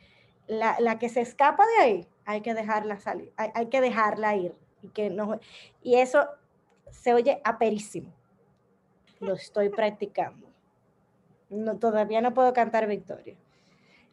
[0.48, 4.36] la, la que se escapa de ahí, hay que dejarla salir, hay, hay, que dejarla
[4.36, 4.56] ir.
[4.84, 5.40] Y, que no,
[5.82, 6.28] y eso
[6.90, 8.12] se oye aperísimo.
[9.20, 10.52] Lo estoy practicando
[11.52, 13.36] no, todavía no puedo cantar victoria.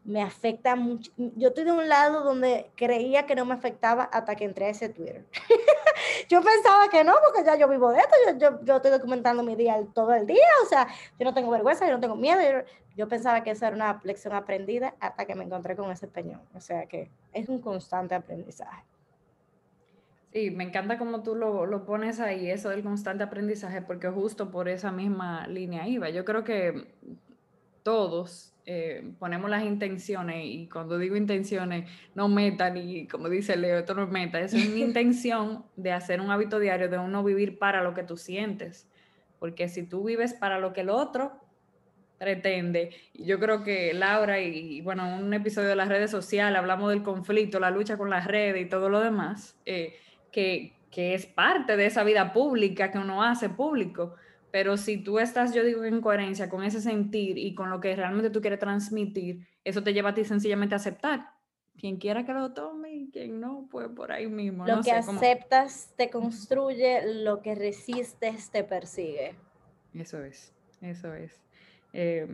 [0.05, 1.13] Me afecta mucho.
[1.17, 4.71] Yo estoy de un lado donde creía que no me afectaba hasta que entré a
[4.71, 5.25] ese Twitter.
[6.29, 9.79] yo pensaba que no, porque ya yo vivo de esto, yo, estoy documentando mi día
[9.95, 12.41] todo el día, o sea, yo no tengo vergüenza, yo no tengo miedo.
[12.41, 12.65] Yo,
[13.07, 16.41] pensaba que esa era una lección aprendida hasta que me encontré con ese peñón.
[16.55, 18.83] O sea que es un constante aprendizaje.
[20.33, 24.51] Sí, me encanta cómo tú lo, lo, pones ahí, eso del constante aprendizaje, porque justo
[24.51, 26.11] por esa misma línea iba.
[26.11, 26.89] Yo creo que
[27.83, 33.79] todos eh, ponemos las intenciones y cuando digo intenciones, no metan y como dice Leo,
[33.79, 37.59] esto no es meta, es una intención de hacer un hábito diario, de uno vivir
[37.59, 38.87] para lo que tú sientes,
[39.39, 41.33] porque si tú vives para lo que el otro
[42.19, 46.91] pretende, yo creo que Laura y, bueno, en un episodio de las redes sociales hablamos
[46.91, 49.97] del conflicto, la lucha con las redes y todo lo demás, eh,
[50.33, 54.17] que, que es parte de esa vida pública que uno hace público
[54.51, 57.95] pero si tú estás, yo digo, en coherencia con ese sentir y con lo que
[57.95, 61.33] realmente tú quieres transmitir, eso te lleva a ti sencillamente a aceptar.
[61.79, 64.67] Quien quiera que lo tome y quien no, pues por ahí mismo.
[64.67, 69.37] Lo que aceptas te construye, lo que resistes te persigue.
[69.95, 71.41] Eso es, eso es.
[72.01, 72.29] Eh,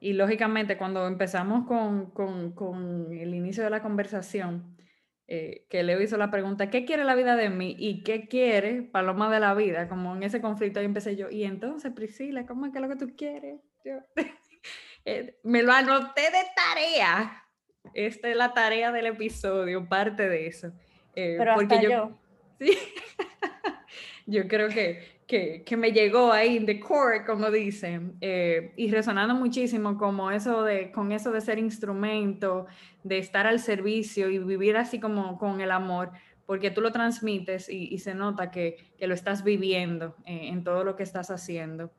[0.00, 4.76] y lógicamente cuando empezamos con, con, con, el inicio de la conversación,
[5.28, 7.76] eh, que Leo hizo la pregunta, ¿qué quiere la vida de mí?
[7.78, 9.88] ¿Y qué quiere Paloma de la vida?
[9.88, 12.88] Como en ese conflicto ahí empecé yo, y entonces Priscila, ¿cómo es que es lo
[12.88, 13.60] que tú quieres?
[15.06, 17.46] Eh, me lo anoté de tarea.
[17.92, 20.68] Esta es la tarea del episodio, parte de eso.
[21.14, 22.18] Eh, Pero porque yo, yo.
[22.58, 22.78] Sí,
[24.24, 29.34] yo creo que que, me llegó ahí en the core, como dicen, eh, y resonando
[29.34, 32.66] muchísimo como eso de, con eso de ser instrumento,
[33.02, 36.10] de estar al servicio y vivir así como con el amor,
[36.46, 40.96] porque tú lo transmites y, se nota que, lo estás viviendo eh, en todo lo
[40.96, 41.90] que estás haciendo.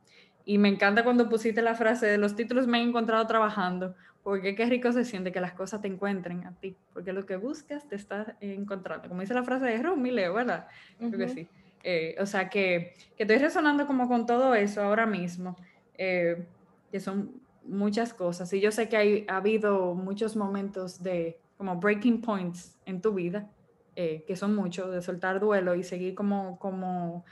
[0.46, 4.54] Y me encanta cuando pusiste la frase de los títulos me he encontrado trabajando, porque
[4.54, 7.88] qué rico se siente que las cosas te encuentren a ti, porque lo que buscas
[7.88, 9.08] te está encontrando.
[9.08, 10.68] Como dice la frase de Rumi Leo, ¿verdad?
[11.00, 11.50] Creo que sí.
[11.88, 15.56] Eh, o sea que, que, estoy resonando como con todo eso ahora mismo,
[16.00, 16.48] eh,
[16.92, 18.52] que son muchas cosas.
[18.54, 23.14] Y yo sé que hay, ha habido muchos momentos de como breaking points en tu
[23.14, 23.52] vida,
[23.96, 27.24] eh, que son muchos, de soltar duelo y seguir como, como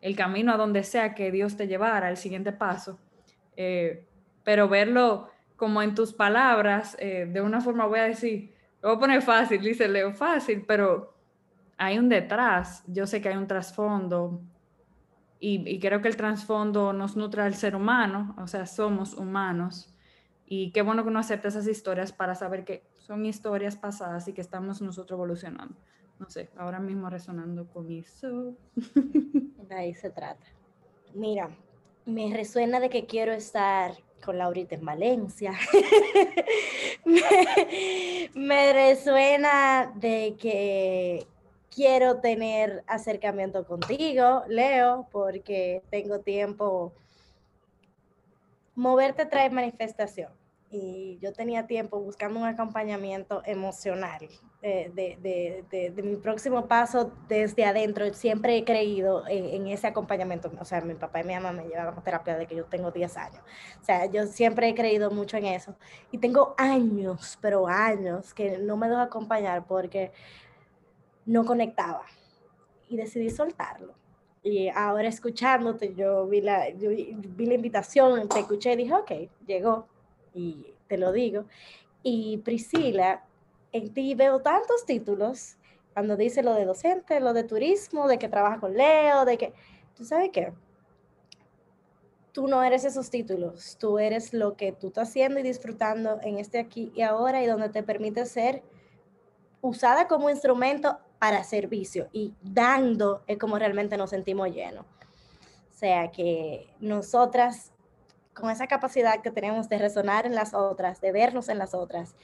[0.00, 3.00] el camino a donde sea que Dios te llevara, el siguiente paso.
[4.44, 9.00] pero verlo como en tus palabras, de una forma voy a decir, lo voy a
[9.00, 11.17] poner fácil, dice Leo, fácil, pero
[11.78, 14.42] hay un detrás, yo sé que hay un trasfondo
[15.40, 19.94] y, creo que el trasfondo nos nutre al ser humano, o sea, somos humanos
[20.46, 24.32] y qué bueno que uno acepte esas historias para saber que son historias pasadas y
[24.32, 25.76] que estamos nosotros evolucionando.
[26.18, 28.56] No sé, ahora mismo resonando con eso.
[28.74, 30.44] De ahí se trata.
[31.14, 31.48] Mira,
[32.06, 33.92] me resuena de que quiero estar
[34.24, 35.52] con Laurita en Valencia.
[38.34, 41.26] me resuena de que
[41.78, 46.92] quiero tener acercamiento contigo, Leo, porque tengo tiempo.
[48.74, 50.32] Moverte trae manifestación.
[50.70, 54.28] Y yo tenía tiempo buscando un acompañamiento emocional
[54.60, 58.12] de, de, de, de mi próximo paso desde adentro.
[58.12, 60.50] Siempre he creído en, ese acompañamiento.
[60.60, 62.90] O sea, mi papá y mi mamá me llevan a terapia desde que yo tengo
[62.90, 63.42] 10 años.
[63.80, 65.76] O sea, yo siempre he creído mucho en eso.
[66.10, 70.12] Y tengo años, pero años, que no me dejo acompañar porque
[71.28, 72.04] no conectaba
[72.88, 73.94] y decidí soltarlo.
[74.42, 79.12] Y ahora escuchándote, yo vi la, vi la invitación, te escuché y dije, ok,
[79.46, 79.86] llegó
[80.32, 81.44] y te lo digo.
[82.02, 83.24] Y Priscila,
[83.72, 85.58] en ti veo tantos títulos,
[85.92, 89.52] cuando dice lo de docente, lo de turismo, de que trabaja con Leo, de que,
[89.94, 90.54] ¿tú sabes qué?
[92.32, 96.38] Tú no eres esos títulos, tú eres lo que tú estás haciendo y disfrutando en
[96.38, 98.62] este aquí y ahora y donde te permite ser
[99.60, 104.84] usada como instrumento para servicio y dando es como realmente nos sentimos llenos.
[104.84, 107.72] O sea que nosotras,
[108.34, 112.14] con esa capacidad que tenemos de resonar en las otras, de vernos en las otras,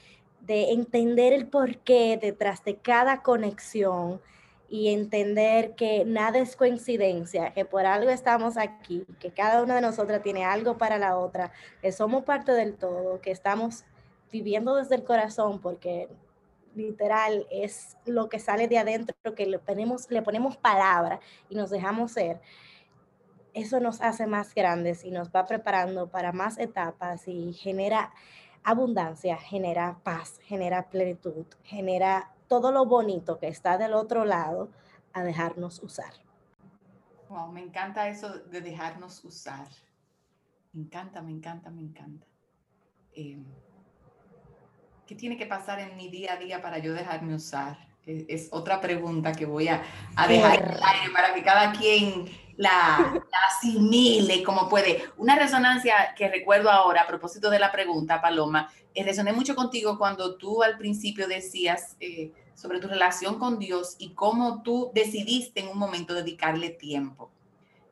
[0.41, 4.21] de entender el porqué detrás de cada conexión
[4.67, 9.81] y entender que nada es coincidencia, que por algo estamos aquí, que cada una de
[9.81, 13.85] nosotras tiene algo para la otra, que somos parte del todo, que estamos
[14.31, 16.09] viviendo desde el corazón, porque
[16.75, 21.19] literal es lo que sale de adentro, que le ponemos, le ponemos palabra
[21.49, 22.41] y nos dejamos ser,
[23.53, 28.13] eso nos hace más grandes y nos va preparando para más etapas y genera
[28.63, 34.69] abundancia, genera paz, genera plenitud, genera todo lo bonito que está del otro lado
[35.13, 36.13] a dejarnos usar.
[37.29, 39.67] Wow, me encanta eso de dejarnos usar.
[40.73, 42.27] Me encanta, me encanta, me encanta.
[43.13, 43.39] Eh,
[45.07, 47.77] ¿qué tiene que pasar en mi día a día para yo dejarme usar?
[48.05, 49.81] Es, otra pregunta que voy a,
[50.27, 52.25] dejar en el aire para que cada quien
[52.55, 55.03] la, asimile como puede.
[55.17, 59.97] Una resonancia que recuerdo ahora a propósito de la pregunta, Paloma, eh, resoné mucho contigo
[59.97, 65.61] cuando tú al principio decías eh, sobre tu relación con Dios y cómo tú decidiste
[65.61, 67.31] en un momento dedicarle tiempo.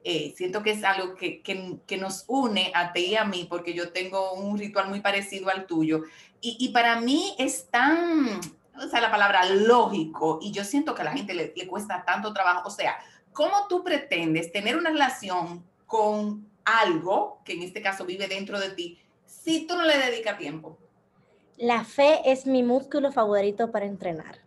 [0.06, 3.47] Eh, siento que es algo que, que, que, nos une a ti y a mí,
[3.49, 6.04] porque yo tengo un ritual muy parecido al tuyo.
[6.41, 8.41] Y, y, para mí es tan,
[8.78, 12.04] o sea, la palabra lógico, y yo siento que a la gente le, le cuesta
[12.06, 12.68] tanto trabajo.
[12.68, 12.97] O sea,
[13.32, 18.72] ¿cómo tú pretendes tener una relación con algo que en este caso vive dentro de
[18.72, 20.78] ti si tú no le dedicas tiempo?
[21.58, 24.43] La fe es mi músculo favorito para entrenar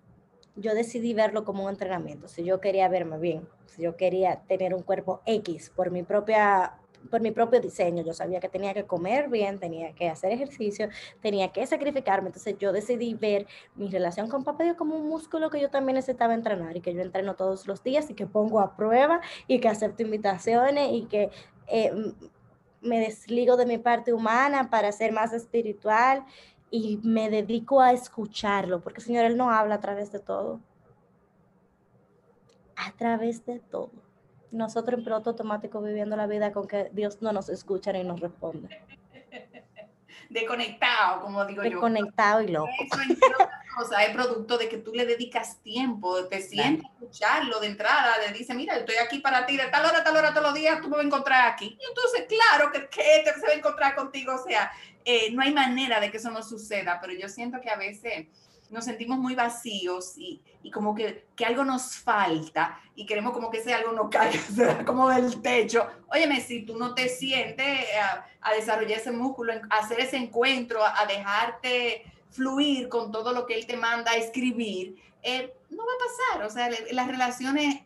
[0.57, 2.29] yo decidí verlo como un entrenamiento.
[2.29, 6.79] Si yo quería verme bien, si yo quería tener un cuerpo X por mi propia
[7.11, 10.89] por mi propio diseño, yo sabía que tenía que comer bien, tenía que hacer ejercicio,
[11.21, 13.47] tenía que sacrificarme, entonces yo decidí ver
[13.77, 17.03] mi relación con papá como un músculo que yo también necesitaba entrenar y que yo
[17.03, 21.31] entreno todos los días y que pongo a prueba y que acepto invitaciones y que
[21.69, 21.93] eh,
[22.81, 26.25] me desligo de mi parte humana para ser más espiritual
[26.71, 30.61] y me dedico a escucharlo, porque Señor, Él no habla a través de todo.
[32.77, 33.91] A través de todo.
[34.51, 38.21] Nosotros en piloto automático viviendo la vida con que Dios no nos escucha ni nos
[38.21, 38.69] responde.
[40.29, 41.71] Desconectado, como digo yo.
[41.71, 42.69] Desconectado y loco.
[42.81, 47.69] Eso, cosas, es producto de que tú le dedicas tiempo, te sientes a escucharlo de
[47.69, 50.55] entrada, le dice, mira, estoy aquí para ti, de tal hora, tal hora, todos los
[50.55, 51.79] días, tú me vas a encontrar aquí.
[51.81, 54.73] Y entonces, claro que, que se va a encontrar contigo, o sea,
[55.07, 58.27] eh, no hay manera de que eso no suceda, pero yo siento que a veces
[58.71, 63.49] nos sentimos muy vacíos y, y, como que, que, algo nos falta y queremos como
[63.49, 65.87] que ese algo no caiga como del techo.
[66.09, 70.85] Óyeme, si tú no te sientes a, a desarrollar ese músculo, a hacer ese encuentro,
[70.85, 75.85] a, a, dejarte fluir con todo lo que él te manda a escribir, eh, no
[75.87, 76.47] va a pasar.
[76.47, 77.83] O sea, las relaciones,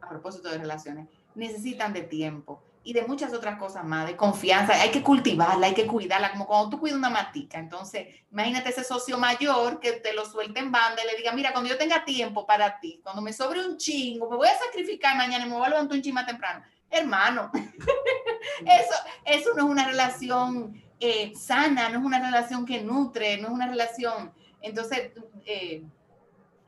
[0.00, 1.06] a propósito de relaciones,
[1.36, 4.72] necesitan de tiempo y de muchas otras cosas más, de confianza.
[4.72, 7.58] Hay que cultivarla, hay que cuidarla, como cuando tú cuidas una matica.
[7.58, 11.52] Entonces, imagínate ese socio mayor que te lo suelte en banda y le diga, mira,
[11.52, 15.18] cuando yo tenga tiempo para ti, cuando me sobre un chingo, me voy a sacrificar
[15.18, 16.64] mañana y me voy a levantar un chingo más temprano.
[16.88, 17.50] Hermano,
[18.64, 18.94] eso,
[19.26, 23.52] eso no es una relación eh, sana, no es una relación que nutre, no es
[23.52, 24.32] una relación.
[24.62, 25.10] Entonces,
[25.44, 25.82] eh,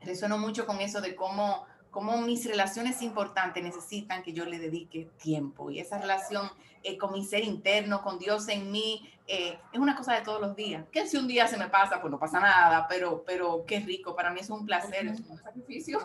[0.01, 5.09] resueno mucho con eso de cómo cómo mis relaciones importantes necesitan que yo le dedique
[5.21, 5.69] tiempo.
[5.69, 6.49] Y esa relación
[6.83, 10.41] eh, con mi ser interno, con Dios en mí, eh, es una cosa de todos
[10.41, 10.85] los días.
[10.91, 14.15] Que si un día se me pasa, pues no pasa nada, pero, pero qué rico.
[14.15, 15.99] Para mí es un placer, es un sacrificio.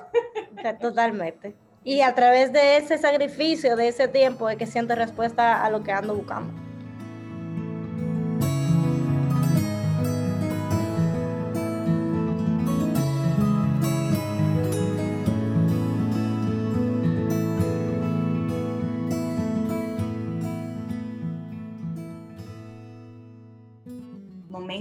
[0.80, 1.54] Totalmente.
[1.84, 5.84] Y a través de ese sacrificio, de ese tiempo, es que siento respuesta a lo
[5.84, 6.65] que ando buscando.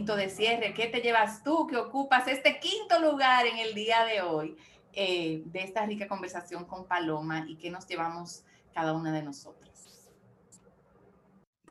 [0.06, 4.06] Momento de cierre, ¿qué te llevas tú que ocupas este quinto lugar en el día
[4.06, 4.56] de hoy
[4.94, 9.72] eh, de esta rica conversación con Paloma y qué nos llevamos cada una de nosotras?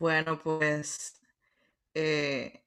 [0.01, 1.20] Bueno, pues
[1.95, 2.64] eh,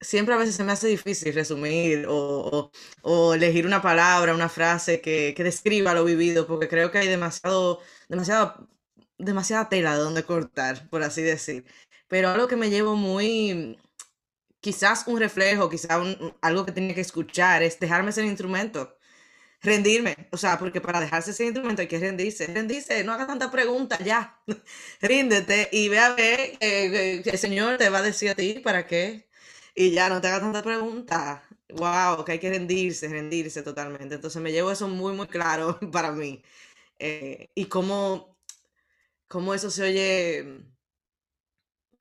[0.00, 2.70] siempre a veces se me hace difícil resumir o, o,
[3.02, 7.08] o elegir una palabra, una frase que, que, describa lo vivido, porque creo que hay
[7.08, 8.66] demasiado, demasiado,
[9.18, 11.66] demasiada tela de donde cortar, por así decir.
[12.08, 13.78] Pero algo que me llevo muy,
[14.62, 15.90] quizás un reflejo, quizás
[16.40, 18.96] algo que tiene que escuchar, es dejarme ser instrumento,
[19.62, 23.50] rendirme, o sea, porque para dejarse ser instrumento hay que rendirse, rendirse, no haga tanta
[23.50, 24.40] pregunta, ya,
[25.02, 28.86] ríndete y ve a ver eh, el Señor te va a decir a ti para
[28.86, 29.28] qué,
[29.74, 34.42] y ya no te haga tanta pregunta, wow, que hay que rendirse, rendirse totalmente, entonces
[34.42, 36.42] me llevo eso muy, muy claro para mí,
[36.98, 38.36] eh, y cómo,
[39.28, 40.71] cómo eso se oye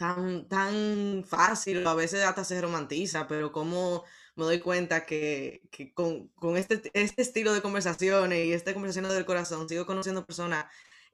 [0.02, 4.04] tan, tan fácil, a veces hasta se romantiza, pero como
[4.36, 9.08] me doy cuenta que, que con, con, este, este estilo de conversaciones y esta conversación
[9.14, 10.66] del corazón, sigo conociendo personas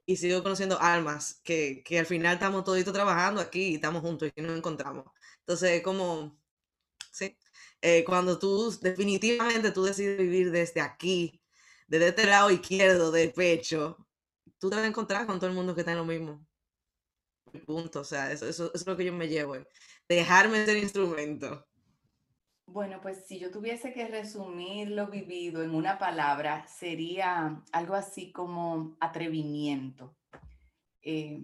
[0.06, 4.30] y sigo conociendo almas que, que al final estamos toditos trabajando aquí y estamos juntos
[4.34, 5.04] y nos encontramos.
[5.40, 6.38] Entonces, como,
[7.12, 7.36] sí,
[7.82, 11.42] eh, cuando tú definitivamente tú decides vivir desde aquí,
[11.88, 13.98] desde este lado izquierdo del pecho,
[14.58, 16.47] tú te vas a encontrar con todo el mundo que está en lo mismo
[17.48, 19.56] punto, o sea, eso, eso, es lo que yo me llevo,
[20.08, 21.66] dejarme ser instrumento.
[22.66, 28.30] Bueno, pues si yo tuviese que resumir lo vivido en una palabra, sería algo así
[28.30, 30.14] como atrevimiento.
[31.00, 31.42] Eh,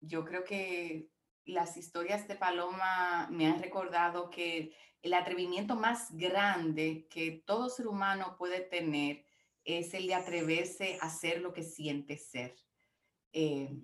[0.00, 1.10] yo creo que
[1.44, 4.72] las historias de Paloma me han recordado que
[5.02, 9.24] el atrevimiento más grande que todo ser humano puede tener
[9.64, 12.54] es el de atreverse a ser lo que siente ser.
[13.32, 13.76] Eh,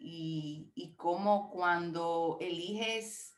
[0.00, 3.36] y, y cómo cuando eliges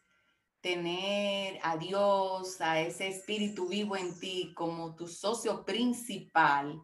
[0.62, 6.80] tener a Dios, a ese espíritu vivo en ti como tu socio principal,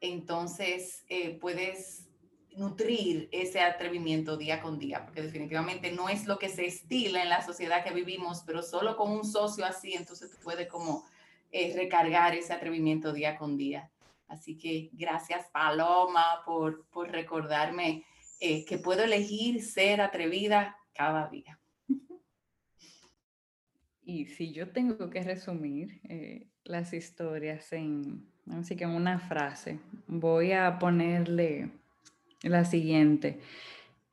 [0.00, 2.06] entonces eh, puedes
[2.56, 7.28] nutrir ese atrevimiento día con día, porque definitivamente no es lo que se estila en
[7.28, 11.04] la sociedad que vivimos, pero solo con un socio así, entonces tú puedes como
[11.50, 13.90] eh, recargar ese atrevimiento día con día.
[14.28, 18.04] Así que gracias Paloma por, por recordarme
[18.40, 21.58] eh, que puedo elegir ser atrevida cada día.
[24.04, 29.80] Y si yo tengo que resumir eh, las historias en, así que en una frase,
[30.06, 31.70] voy a ponerle
[32.42, 33.40] la siguiente,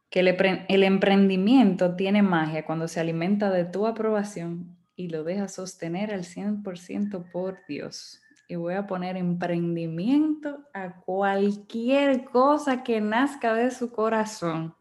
[0.09, 5.47] que el, el emprendimiento tiene magia cuando se alimenta de tu aprobación y lo deja
[5.47, 8.22] sostener al 100% por Dios
[8.53, 14.75] y voy a poner emprendimiento a cualquier cosa que nazca de su corazón.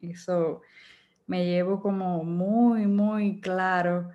[0.00, 0.62] Eso
[1.26, 4.08] me llevo como muy, muy claro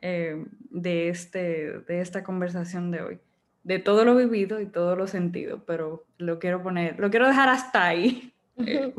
[0.00, 3.18] eh, de, este, de esta conversación de hoy.
[3.64, 7.48] De todo lo vivido y todo lo sentido, pero lo quiero poner, lo quiero dejar
[7.48, 8.94] hasta ahí, eh,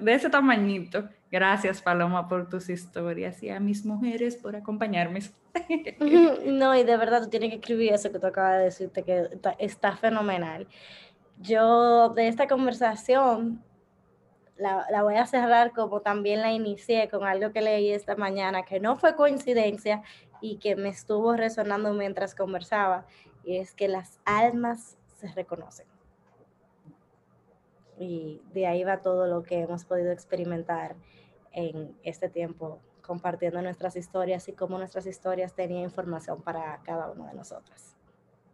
[0.00, 1.08] de ese tamañito.
[1.30, 5.20] Gracias, Paloma, por tus historias y a mis mujeres por acompañarme.
[6.44, 9.30] No, y de verdad tú tienes que escribir eso que tú acabas de decirte, que
[9.58, 10.68] está, fenomenal.
[11.38, 13.64] Yo de esta conversación
[14.58, 18.64] la, la, voy a cerrar como también la inicié con algo que leí esta mañana,
[18.64, 20.02] que no fue coincidencia
[20.42, 23.06] y que me estuvo resonando mientras conversaba,
[23.42, 25.95] y es que las almas se reconocen.
[27.98, 30.96] Y de ahí va todo lo que hemos podido experimentar
[31.52, 37.26] en este tiempo compartiendo nuestras historias y cómo nuestras historias tenían información para cada uno
[37.26, 37.96] de nosotros.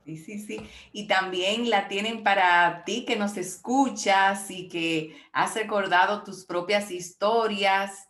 [0.05, 0.69] Sí, sí, sí.
[0.93, 6.91] Y también la tienen para ti que nos escuchas y que has recordado tus propias
[6.91, 8.09] historias,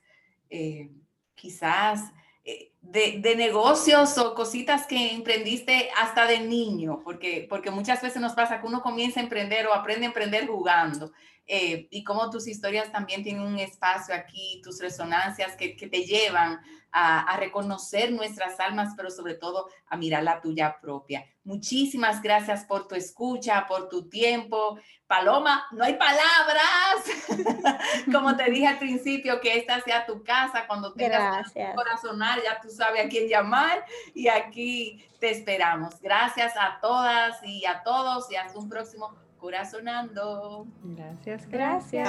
[0.49, 0.91] eh,
[1.35, 2.13] quizás
[2.45, 8.21] eh, de, de, negocios o cositas que emprendiste hasta de niño, porque, porque muchas veces
[8.21, 11.13] nos pasa que uno comienza a emprender o aprende a emprender jugando.
[11.47, 16.05] Eh, y cómo tus historias también tienen un espacio aquí, tus resonancias que, que te
[16.05, 16.61] llevan
[16.93, 21.27] a, a, reconocer nuestras almas, pero sobre todo a mirar la tuya propia.
[21.45, 24.79] Muchísimas gracias por tu escucha, por tu tiempo.
[25.09, 27.83] Paloma, no hay palabras.
[28.13, 32.69] Como te dije al principio, que esta sea tu casa cuando tengas corazonar, ya tú
[32.77, 36.01] sabes a quién llamar y aquí te esperamos.
[36.01, 40.67] Gracias a todas y a todos y hasta un próximo corazonando.
[40.83, 42.09] Gracias, gracias.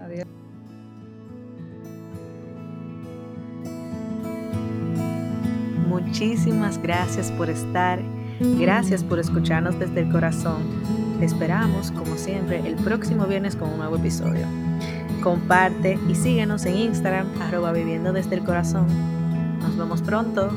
[0.00, 0.26] Adiós.
[5.86, 8.00] Muchísimas gracias por estar.
[8.40, 10.62] Gracias por escucharnos desde el corazón.
[11.18, 14.46] Te esperamos, como siempre, el próximo viernes con un nuevo episodio.
[15.22, 18.86] Comparte y síguenos en Instagram, arroba viviendo desde el corazón.
[19.60, 20.50] Nos vemos pronto.